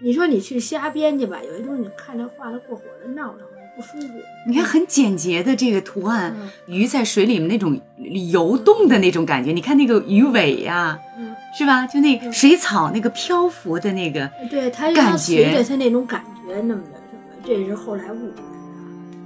[0.00, 3.40] 你说你去瞎编去吧，有些东西你看着画的过火了，闹腾
[3.76, 4.14] 不舒服。
[4.46, 6.48] 你看很简洁的这个图案，嗯。
[6.66, 7.78] 鱼在水里面那种
[8.32, 11.86] 游动的那种感觉，你看那个鱼尾呀、嗯，是吧？
[11.86, 16.97] 就那水草那个漂浮的那个，对，它感要随觉着它那种感觉那么的
[17.48, 18.52] 这是后来悟出来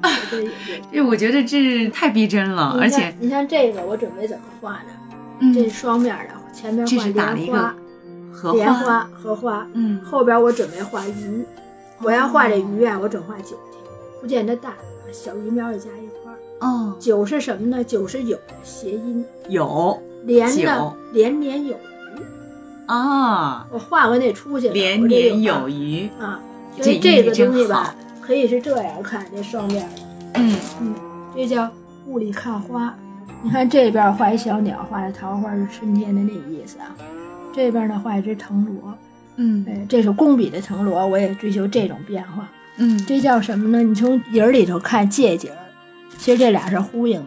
[0.01, 0.11] 的啊。
[0.93, 4.93] 这我觉得这太逼真了，而且，你看这个，我准备怎么画呢？
[5.41, 7.75] 嗯，这是双面的，前面画莲花，
[8.33, 11.45] 荷莲花、荷花，嗯，后边我准备画鱼。
[12.01, 13.81] 我要画这鱼啊，我准画九条，
[14.21, 14.75] 不见得大，
[15.13, 16.39] 小鱼苗也加一块儿。
[16.61, 17.83] 哦，九是什么呢？
[17.83, 21.77] 九是有的谐音，有连呢九连年有余。
[22.87, 26.41] 啊，我画完得出去了，连年有有余，啊。
[26.77, 30.03] 这所以这个东西吧好，可以是这样看，这双面的。
[30.35, 30.95] 嗯，嗯，
[31.35, 31.69] 这叫
[32.07, 32.95] 雾里看花。
[33.43, 36.95] 你看这边画一小鸟，画的桃花是春天的那意思啊。
[37.53, 38.97] 这边呢画一只藤萝，
[39.37, 42.49] 嗯哎，这是工笔的藤萝，我也追求这种变化。
[42.77, 43.83] 嗯，这叫什么呢？
[43.83, 45.59] 你从影儿里头看借景儿，
[46.17, 47.27] 其实这俩是呼应的。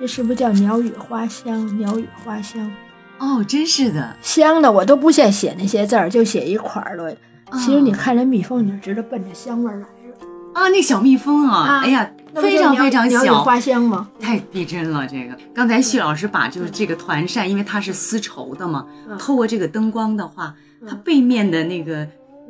[0.00, 1.78] 这是不是叫鸟语花香？
[1.78, 2.68] 鸟语花香，
[3.18, 7.14] 哦，真是的，香的我都不屑写那些字儿，就写一块儿了。
[7.58, 9.88] 其实你啊看这蜜蜂，你就知道奔着香味儿来了。
[10.54, 14.08] 啊，那小蜜蜂啊，啊哎呀，非常非常小，花香吗？
[14.20, 15.36] 太逼真了，这个。
[15.54, 20.54] 刚才徐老师把就是这个团扇，因为它是丝绸的嘛，嗯透过这个灯光的话，
[20.86, 22.06] 它嗯背面的那个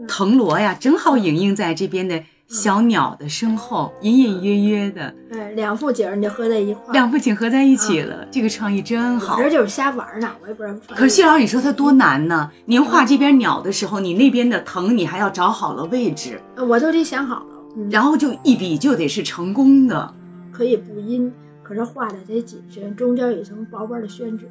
[0.09, 6.93] 藤萝呀，正好影映在这边的小鸟的身后，隐隐约约的，对，两副景儿你就合在一块儿。
[6.93, 9.43] 两幅景合在一起了，这个创意真好我。
[9.43, 10.77] 这就是瞎玩呢，我也不知道。
[10.95, 12.51] 可是徐老师，你说它多难呢？
[12.67, 17.47] 您画这边鸟的时候，你那边的藤你还要找好了位置，我都得想好了，
[17.77, 20.15] 嗯、然后就一笔就得是成功的。
[20.53, 24.47] 可以不阴，可是画的得谨慎，中间有一层薄薄的宣纸，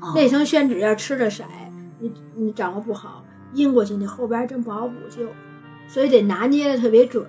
[0.00, 1.44] 哦那层宣纸要吃了色，
[1.98, 5.26] 你你掌握不好，印过去你后边真不好补救，
[5.88, 7.26] 所以得拿捏的特别准。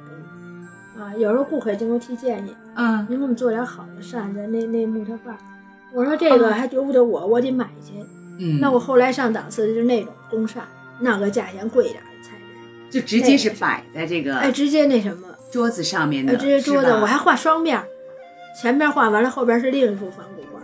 [0.95, 5.35] 啊，有时候顾客经常提建议，嗯，您给我们做点好的扇子，那那木头画。
[5.91, 7.93] 我说这个还由不得我，我得买去。
[8.39, 10.63] 嗯，那我后来上档次的就是那种公扇，
[10.99, 12.01] 那个价钱贵点
[12.93, 17.85] 就直接是摆在这个哎，直接那什么，桌子上面的，哎，直接桌子，我还画双面儿，
[18.61, 20.61] 前面画完了，后边是另一幅仿古画，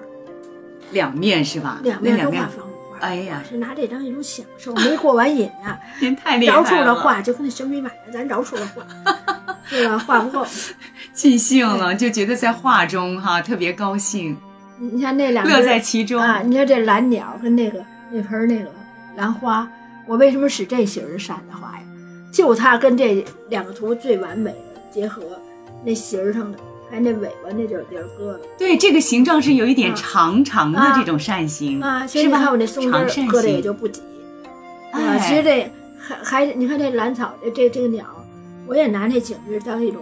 [0.91, 1.79] 两面是吧？
[1.83, 2.99] 两面都画仿古画。
[2.99, 8.85] 哎呀我是拿这当一种享受，没过完瘾呢， 您太厉害饶处了，了画，就跟那神笔马的，咱饶处了画，
[9.69, 9.97] 对吧？
[9.97, 10.45] 画不够。
[11.13, 14.37] 尽兴了，就觉得在画中哈特别高兴，
[14.77, 16.41] 你你像那两乐在其中啊！
[16.45, 18.69] 你看这蓝鸟跟那个那盆那个
[19.15, 19.67] 兰花，
[20.05, 21.83] 我为什么使这型儿的扇子画呀？
[22.31, 25.21] 就它跟这两个图最完美的结合，
[25.83, 26.57] 那形儿上的，
[26.89, 32.05] 还有那尾巴那就是地儿搁了对，这个形状是有一点啊长长的啊这种扇形，啊。
[32.05, 34.01] 所以是吧你看我那松枝搁的也就不挤
[34.91, 34.99] 啊。
[34.99, 38.05] 哎其实这还还你看这兰草这这这个鸟，
[38.67, 40.01] 我也拿那景致当一种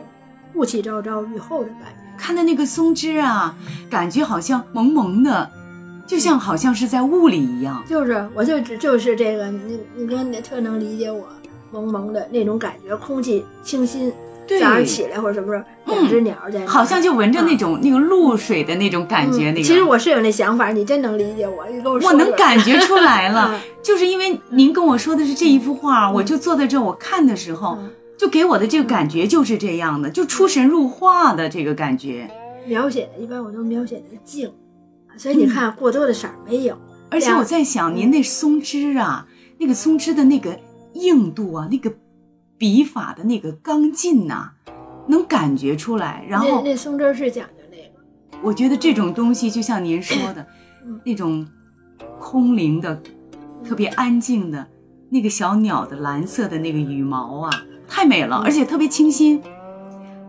[0.53, 1.97] 雾气昭昭雨后的感觉。
[2.17, 3.55] 看的那个松枝啊，
[3.89, 5.49] 感觉好像蒙蒙的，
[6.07, 7.83] 就像好像是在雾里一样。
[7.87, 11.27] 就是，我就只就是这个，你你跟那特能理解我
[11.71, 14.11] 蒙蒙的那种感觉，空气清新，
[14.47, 14.59] 对。
[14.59, 19.61] 早上起来或者什么时候，两只鸟儿，好像就闻着那啊种、那个露水的那种感觉，那个。
[19.61, 23.51] 嗯其实我是有那想法，你真能理解我，你跟我能感觉出来了。
[23.55, 27.89] 嗯，就是因为您跟我说的是这一幅画，我就坐在这儿，我看的时候，嗯。
[28.17, 32.27] 就给我的这个感觉就是这样的，就出神入化的这个感觉。
[32.65, 34.51] 描写的一般我都描写的静，
[35.17, 36.75] 所以你看过多的色儿没有，
[37.11, 39.27] 而且我在想，您那松枝啊，
[39.59, 40.57] 那个松枝的那个
[40.99, 41.93] 硬度啊，那个
[42.57, 44.51] 笔法的那个刚劲呐、
[45.07, 46.25] 能感觉出来。
[46.27, 50.45] 然后那松针儿是讲究那个，我觉得这种东西，就像您说的
[50.85, 51.47] 嗯，那种
[52.19, 53.01] 空灵的、
[53.63, 54.67] 特别安静的
[55.09, 57.49] 那个小鸟的蓝色的那个羽毛啊，
[57.87, 59.41] 太美了，嗯而且特别清新、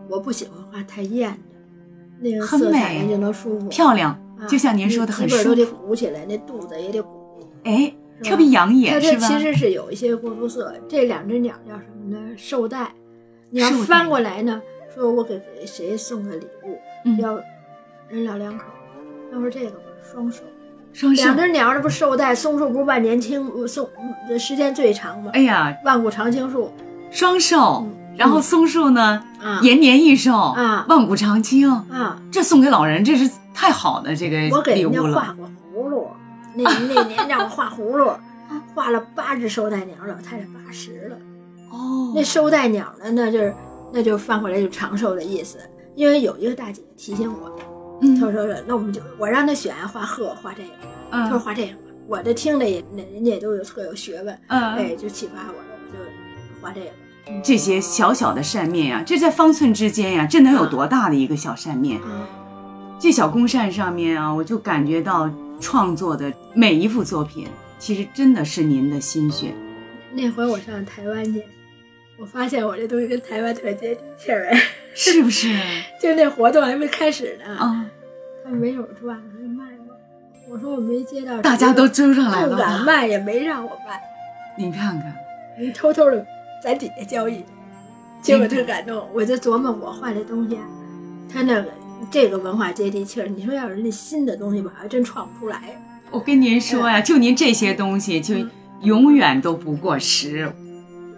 [0.09, 4.11] 我不喜欢画太艳的，那个很美能舒服，漂亮。
[4.11, 7.09] 啊就像您说的，你很基本都得舒服，鼓起来，那肚子也得鼓。
[7.65, 7.93] 哎，
[8.23, 9.27] 特别养它眼，这是吧？
[9.27, 10.73] 其实是有一些过渡色。
[10.87, 12.19] 这两只鸟叫什么呢？
[12.37, 12.91] 绶带。
[13.51, 14.61] 你要翻过来呢，
[14.93, 17.39] 说我给给谁送个礼物，嗯要
[18.09, 18.65] 人老两口。
[19.33, 20.43] 要是这个吧，双寿。
[20.93, 21.37] 双手两。
[21.37, 23.87] 只鸟，这不寿带，松树不是万年青，呃松
[24.29, 25.31] 呃时间最长吗？
[25.33, 26.71] 哎呀，万古长青树
[27.11, 31.69] 双寿，嗯然后松树呢，啊延年益寿，啊万古长青。
[31.71, 32.21] 啊！
[32.31, 35.19] 这送给老人，这是太好的这个我给人家礼物了。
[35.19, 35.49] 画过
[36.55, 38.11] 那那年让我画葫芦，
[38.73, 41.17] 画了八只收带鸟，老太太八十了。
[41.71, 43.53] 哦那收带鸟呢，那就是
[43.93, 45.57] 那就翻回来就长寿的意思。
[45.95, 47.65] 因为有一个大姐提醒我，她
[48.01, 50.69] 嗯说说那我们就我让她选画鹤画这个，
[51.11, 51.73] 她说嗯画这个。
[52.07, 56.03] 我这听着也那人家也都有特有学问，嗯，哎，就启发我了，我就
[56.59, 56.87] 画这个。
[57.43, 62.01] 这些小小的扇面呀，这在方寸之间呀，这能有多大的一个小扇面？
[62.01, 62.25] 啊，
[62.97, 65.29] 这小公扇上面啊，我就感觉到
[65.59, 67.47] 创作的每一幅作品，
[67.77, 69.53] 其实真的是您的心血。
[70.13, 71.43] 那回我上台湾去，
[72.17, 74.61] 我发现我这东西跟台湾特接地气儿，哎，
[74.95, 75.47] 是不是？
[76.01, 77.85] 就那活动还没开始呢，啊，
[78.43, 79.93] 他们没有转，我说卖吗？
[80.49, 82.57] 我说我没接到，大家都追上来了不？
[82.57, 84.01] 敢卖，也没让我卖。
[84.57, 85.13] 你看看，
[85.59, 86.25] 你偷偷的
[86.63, 87.43] 在底下交易，
[88.21, 89.07] 结果特感动。
[89.13, 90.63] 我就琢磨我画这东西啊，
[91.31, 91.69] 他那个
[92.11, 93.27] 这个文化接地气儿。
[93.27, 95.81] 你说要是那新的东西吧，还真创不出来。
[96.11, 98.49] 我跟您说呀，就您这些东西，就嗯
[98.81, 100.51] 永远都不过时。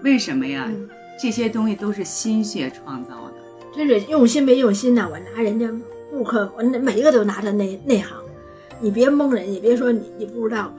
[0.03, 0.65] 为什么呀？
[0.67, 0.89] 嗯
[1.21, 3.33] 这些东西都是心血创造的。
[3.75, 5.07] 真是用心没用心呐！
[5.07, 5.69] 我拿人家
[6.09, 8.17] 顾客，我那每一个都拿他内内行，
[8.79, 10.73] 你别蒙人，你别说你你不知道，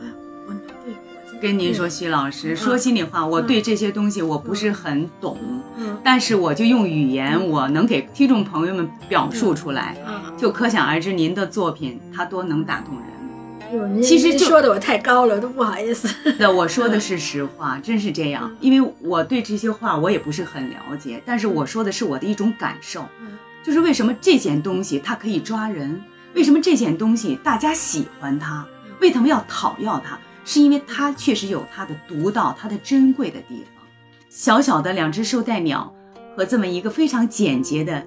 [1.43, 5.37] 跟您说，徐老师，说心里话，我对这些东西我不是很懂，
[5.77, 5.99] 嗯。
[6.05, 14.01] 但是我就用语言，我能给听众朋友们表述出来，啊，就可想而知您的作品它多能打动人。
[14.01, 16.09] 其实就说的我太高了，都不好意思。
[16.39, 23.33] 那我说的是实话，真是这样，因为我对这些话我也不是很了解，但是我说的是我的一种感受，嗯。
[23.65, 26.01] 就是为什么这件东西它可以抓人，
[26.35, 28.65] 为什么这件东西大家喜欢它，
[29.01, 33.85] 为什么要讨要它，是因为它确实有它的独到、它的珍贵的地方。
[34.29, 35.95] 小小的两只绶带鸟
[36.37, 38.07] 和这么一个非常简洁的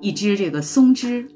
[0.00, 1.26] 一只这个松枝，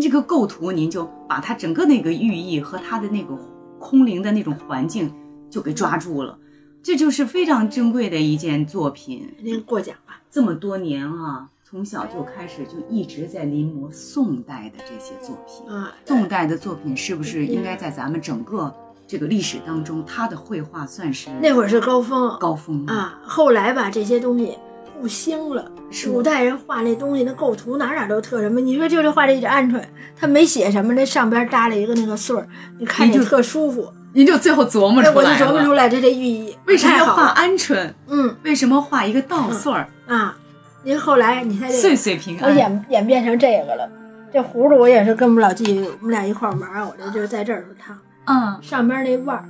[0.00, 3.36] 这个构图您就把它整个那个寓意和它的那个
[3.78, 5.12] 空灵的那种环境
[5.50, 6.38] 就给抓住了，
[6.82, 9.34] 这就是非常珍贵的一件作品。
[9.42, 10.22] 您过奖吧。
[10.30, 15.70] 这么多年啊，从小就开始就一直在临摹宋代的这些作品。
[15.72, 18.74] 啊，宋代的作品是不是应该在咱们整个
[19.14, 23.16] 这这个历史当中，他的绘画算是那会儿是高峰高峰啊。
[23.24, 24.58] 后来吧，这些东西
[25.00, 25.70] 不兴了。
[26.04, 28.60] 古代人画那东西，那构图哪哪都特什么。
[28.60, 29.80] 你说就这画这只鹌鹑，
[30.18, 32.48] 他没写什么，那上边搭了一个那个穗儿，
[32.80, 33.88] 你看着特舒服。
[34.14, 36.56] 您就最后琢磨出来我就琢磨出来这这寓意。
[36.66, 37.92] 为什么要画鹌鹑？
[38.08, 40.36] 嗯，为什么画一个稻穗儿啊？
[40.82, 43.88] 您后来你看这岁岁平安，我演演变成这个了。
[44.32, 47.96] 这葫芦我也是跟我们老纪，我们俩一块玩，我这就在这儿烫。
[48.26, 49.44] 嗯，上边那腕儿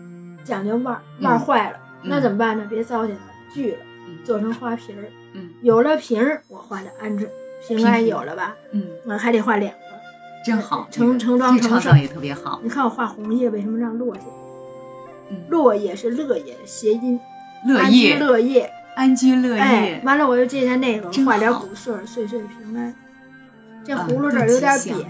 [0.45, 2.67] 讲究腕儿，腕儿坏了，那怎么办呢？
[2.69, 3.23] 别糟践了，
[3.53, 3.79] 锯了，
[4.25, 5.05] 做成花瓶儿。
[5.35, 7.29] 嗯，有了瓶儿，我画的鹌鹑，
[7.67, 8.55] 平安有了吧？
[8.73, 9.79] 嗯，我还得画两个，
[10.45, 12.61] 真好，成成装成创也特别好。
[12.63, 14.21] 你看我画红叶，为什么让落下？
[15.31, 17.19] 嗯，落叶是乐叶的谐音，
[17.67, 19.61] 乐业，乐业，安居乐业。
[19.61, 22.95] 哎，完了我又借下那个，画点谷穗儿，岁岁平安。
[23.85, 25.05] 这葫芦这儿有点瘪，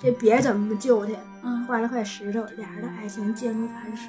[0.00, 1.12] 这瘪怎么救它？
[1.44, 4.08] 嗯，画了块石头，俩人的爱情坚如磐石。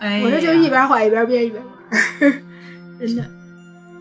[0.00, 2.32] 哎，我这就一边画一边编一边玩，
[2.98, 3.24] 真的。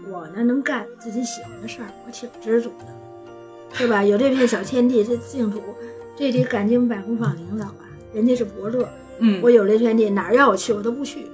[0.09, 2.85] 我呢能干自己喜欢的事儿，我挺知足的，
[3.73, 4.03] 是吧？
[4.03, 5.61] 有这片小天地，这净土，
[6.17, 8.89] 这得感激我们百工坊领导吧，人家是伯乐。
[9.19, 11.27] 嗯，我有这片地，哪儿要我去我都不去。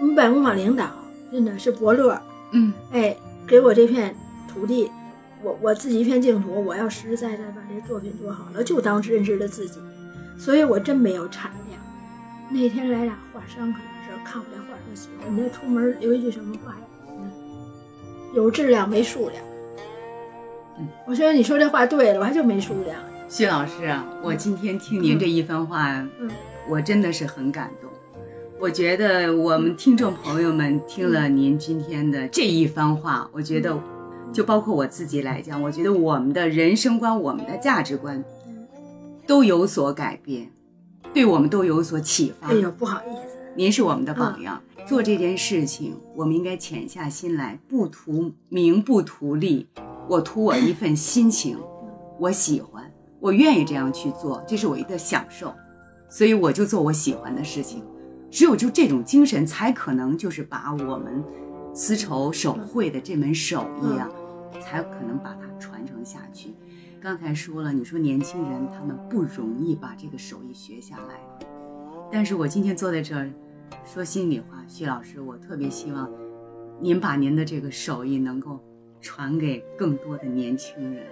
[0.00, 0.90] 我们百工坊领导
[1.32, 2.20] 真的是伯乐。
[2.52, 4.14] 嗯，哎，给我这片
[4.52, 4.90] 土地。
[5.42, 9.78] 我我自己一片净土，我要实实在在把这作品做好了，就当认识了自己，
[10.36, 11.80] 所以我真没有产量。
[12.50, 15.34] 那天来俩画商，可能是看我这画就喜欢。
[15.34, 16.80] 你这出门留一句什么话呀？
[18.34, 19.42] 有质量没数量。
[20.78, 22.96] 嗯，我觉得你说这话对了，我还就没数量。
[23.28, 26.30] 薛老师啊，我今天听您这一番话，嗯，
[26.68, 27.90] 我真的是很感动。
[28.60, 33.78] 我觉得我们听众朋友们听了您今天的这一番话，我觉得。
[34.32, 38.24] 就包括我自己来讲，我觉得我们的人生观、我们的价值观
[39.26, 40.50] 都有所改变，
[41.12, 42.48] 对我们都有所启发。
[42.48, 44.60] 哎呦，不好意思，您是我们的榜样。
[44.86, 49.66] 做这件事情，我们应该潜下心来，不图名，不图利，
[50.08, 51.58] 我图我一份心情，
[52.18, 55.54] 我喜欢，我愿意这样去做，这是我一个享受，
[56.08, 57.82] 所以我就做我喜欢的事情。
[58.30, 61.24] 只有就这种精神，才可能就是把我们
[61.72, 64.08] 丝绸手绘的这门手艺啊。
[64.62, 66.54] 才可能把它传承下去。
[67.04, 71.46] 刚才说了，你说年轻人他们不容易把这个手艺学下来，
[72.10, 73.30] 但是我今天坐在这儿，
[73.84, 76.10] 说心里话，徐老师，我特别希望
[76.80, 78.58] 您把您的这个手艺能够
[79.02, 81.04] 传给更多的年轻人。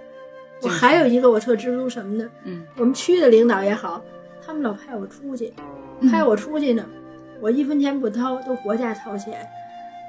[0.63, 2.27] 我还有一个我特知足什么呢？
[2.45, 4.03] 嗯，我们区的领导也好，
[4.43, 5.53] 他们老派我出去，
[6.09, 6.83] 派我出去呢，
[7.39, 9.47] 我一分钱不掏，都国家掏钱，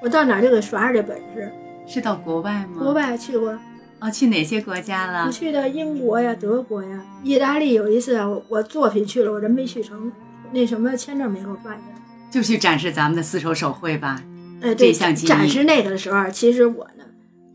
[0.03, 1.53] 我到哪就给耍耍这本事。
[1.87, 2.79] 是到国外吗？
[2.79, 3.59] 国外去过，
[4.05, 5.25] 哦，去哪些国家了？
[5.25, 7.73] 我去的英国呀、德国呀、意大利。
[7.73, 10.13] 有一次啊，我我作品去了，我人没去成，
[10.53, 12.03] 那什么签证没给我办下来。
[12.31, 14.21] 就去展示咱们的丝绸手绘吧。
[14.61, 17.05] 哎，对，展示那个的时候，其实我呢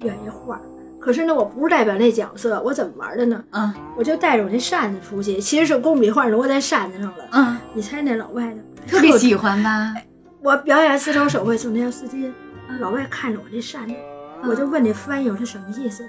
[0.02, 0.60] 愿意画，
[1.00, 3.44] 可是呢，我不是代表那角色，我怎么玩的呢？
[3.52, 7.28] 嗯，我就带着我那扇子出去，其实是工笔画挪在扇子上了。
[7.32, 9.94] 嗯，你猜那老外呢特别喜欢吧？
[10.42, 12.32] 我表演丝绸手绘送那条丝巾，
[12.80, 13.94] 老外看着我这扇子。
[14.48, 16.04] 我就问那翻译，我说什么意思？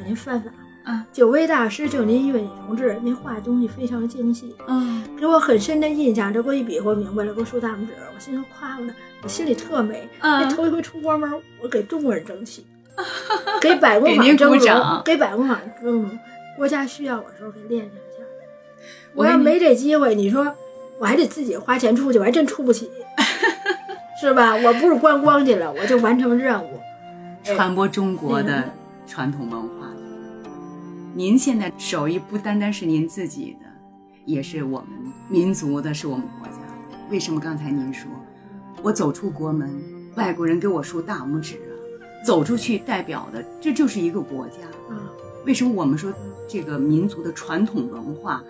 [0.00, 0.52] 给您翻翻。
[0.82, 6.32] 啊，九位大师就您一位女同志，您画的东西非常精细，嗯，给我很深的印象。
[6.32, 10.08] 这给我一比划明白了，给我竖大拇指，我心说夸我呢，我心里特美。
[10.20, 11.30] 嗯，头一回出国门，
[11.62, 12.64] 我给中国人争气，
[13.60, 16.18] 给百工坊争荣，给百工坊争荣。
[16.56, 18.24] 国家需要我的时候给练两下。
[19.14, 20.50] 我要没这机会，你说
[20.98, 22.90] 我还得自己花钱出去，我还真出不起，
[24.18, 24.56] 是吧？
[24.56, 26.80] 我不是观光去了，我就完成任务。
[27.44, 28.64] 传播中国的
[29.06, 29.89] 传统文化。
[31.12, 33.66] 您现在手艺不单单是您自己的，
[34.24, 36.98] 也是我们民族的，是我们国家的。
[37.10, 38.08] 为什么刚才您说，
[38.80, 39.68] 我走出国门，
[40.16, 41.72] 外国人给我竖大拇指啊？
[42.24, 44.58] 走出去代表的这就是一个国家。
[44.88, 44.96] 嗯，
[45.44, 46.12] 为什么我们说
[46.48, 48.40] 这个民族的传统文化，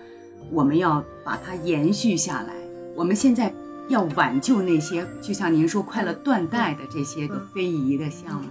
[0.51, 2.53] 我们要把它延续下来？
[2.95, 3.51] 我们现在
[3.87, 8.47] 要挽救那些，就像您说快乐断代的这些个非遗的项目。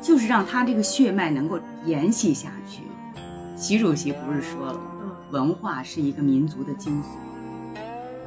[0.00, 2.82] 就是让它这个血脉能够延续下去。
[3.56, 5.16] 习主席不是说了吗？
[5.30, 7.78] 文化是一个民族的精髓，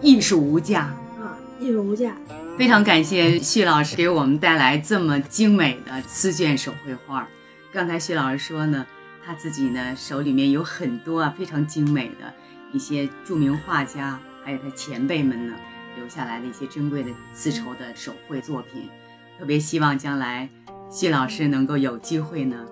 [0.01, 0.83] 艺术无价
[1.19, 2.15] 啊，艺术无价。
[2.57, 7.27] 非常感谢徐老师给我们带来这么精美的丝绢手绘画。
[7.71, 8.85] 刚才徐老师说呢，
[9.23, 12.33] 他自己呢手里面有很多啊非常精美的
[12.73, 15.53] 一些著名画家，还有他前辈们呢
[15.97, 18.89] 留下来的一些珍贵的丝绸的手绘作品。
[19.37, 20.49] 特别希望将来。
[20.89, 22.65] 谢老师能够有机会呢，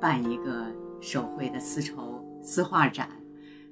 [0.00, 0.66] 办一个
[1.00, 3.08] 手绘的丝绸丝画展，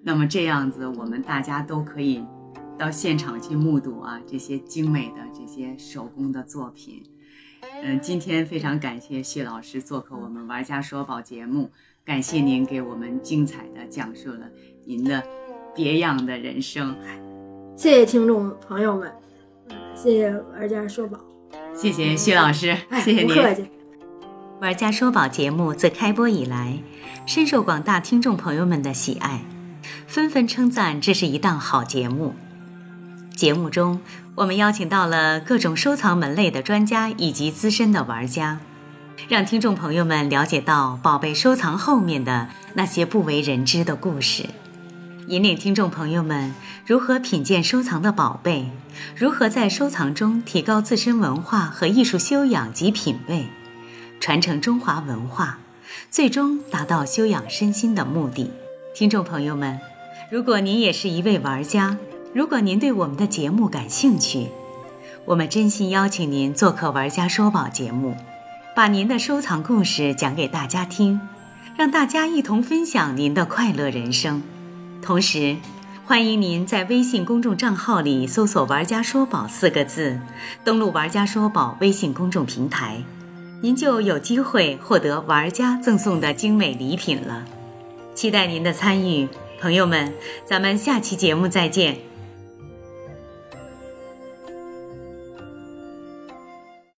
[0.03, 2.25] 那么这样子我们大家都可以
[2.79, 7.03] 到现场去目睹啊这些精美的这些手工的作品。
[7.83, 11.71] 嗯，今天非常感谢谢老师做客我们玩家说宝节目，
[12.05, 14.49] 感谢您给我们精彩的讲述了
[14.85, 15.23] 您的
[15.75, 16.97] 别样的人生。
[17.77, 19.13] 谢谢听众朋友们，
[19.95, 21.19] 谢谢玩家说宝，
[21.75, 23.29] 谢谢谢老师，谢谢您。
[23.29, 23.78] 不客气。
[24.61, 26.79] 玩家说宝节目自开播以来，
[27.27, 29.43] 深受广大听众朋友们的喜爱，
[30.09, 32.35] 纷纷称赞这是一档好节目。
[33.37, 34.01] 节目中，
[34.35, 38.59] 我们邀请到了各种收藏门类的专家以及资深的玩家，
[39.29, 44.47] 让听众朋友们了解到宝贝收藏后面的那些不为人知的故事，
[45.29, 46.53] 引领听众朋友们
[46.85, 48.69] 如何品鉴收藏的宝贝，
[49.15, 53.47] 如何在收藏中提高自身文化和艺术修养及品味，
[54.21, 55.59] 传承中华文化，
[56.11, 58.51] 最终达到修养身心的目的。
[58.95, 59.79] 听众朋友们，
[60.31, 61.97] 如果您也是一位玩家，
[62.35, 64.49] 如果您对我们的节目感兴趣，
[65.25, 68.17] 我们真心邀请您做客《玩家说宝》节目，
[68.75, 71.21] 把您的收藏故事讲给大家听，
[71.77, 74.43] 让大家一同分享您的快乐人生。
[75.01, 75.57] 同时，
[76.05, 80.19] 欢迎您在微信公众账号里搜索“玩家说宝”四个字，
[80.65, 83.03] 登录“玩家说宝”微信公众平台，
[83.61, 87.45] 您就有机会获得玩家赠送的精美礼品了。
[88.15, 89.29] 期待您的参与，
[89.61, 90.13] 朋友们，
[90.45, 92.08] 咱们下期节目再见。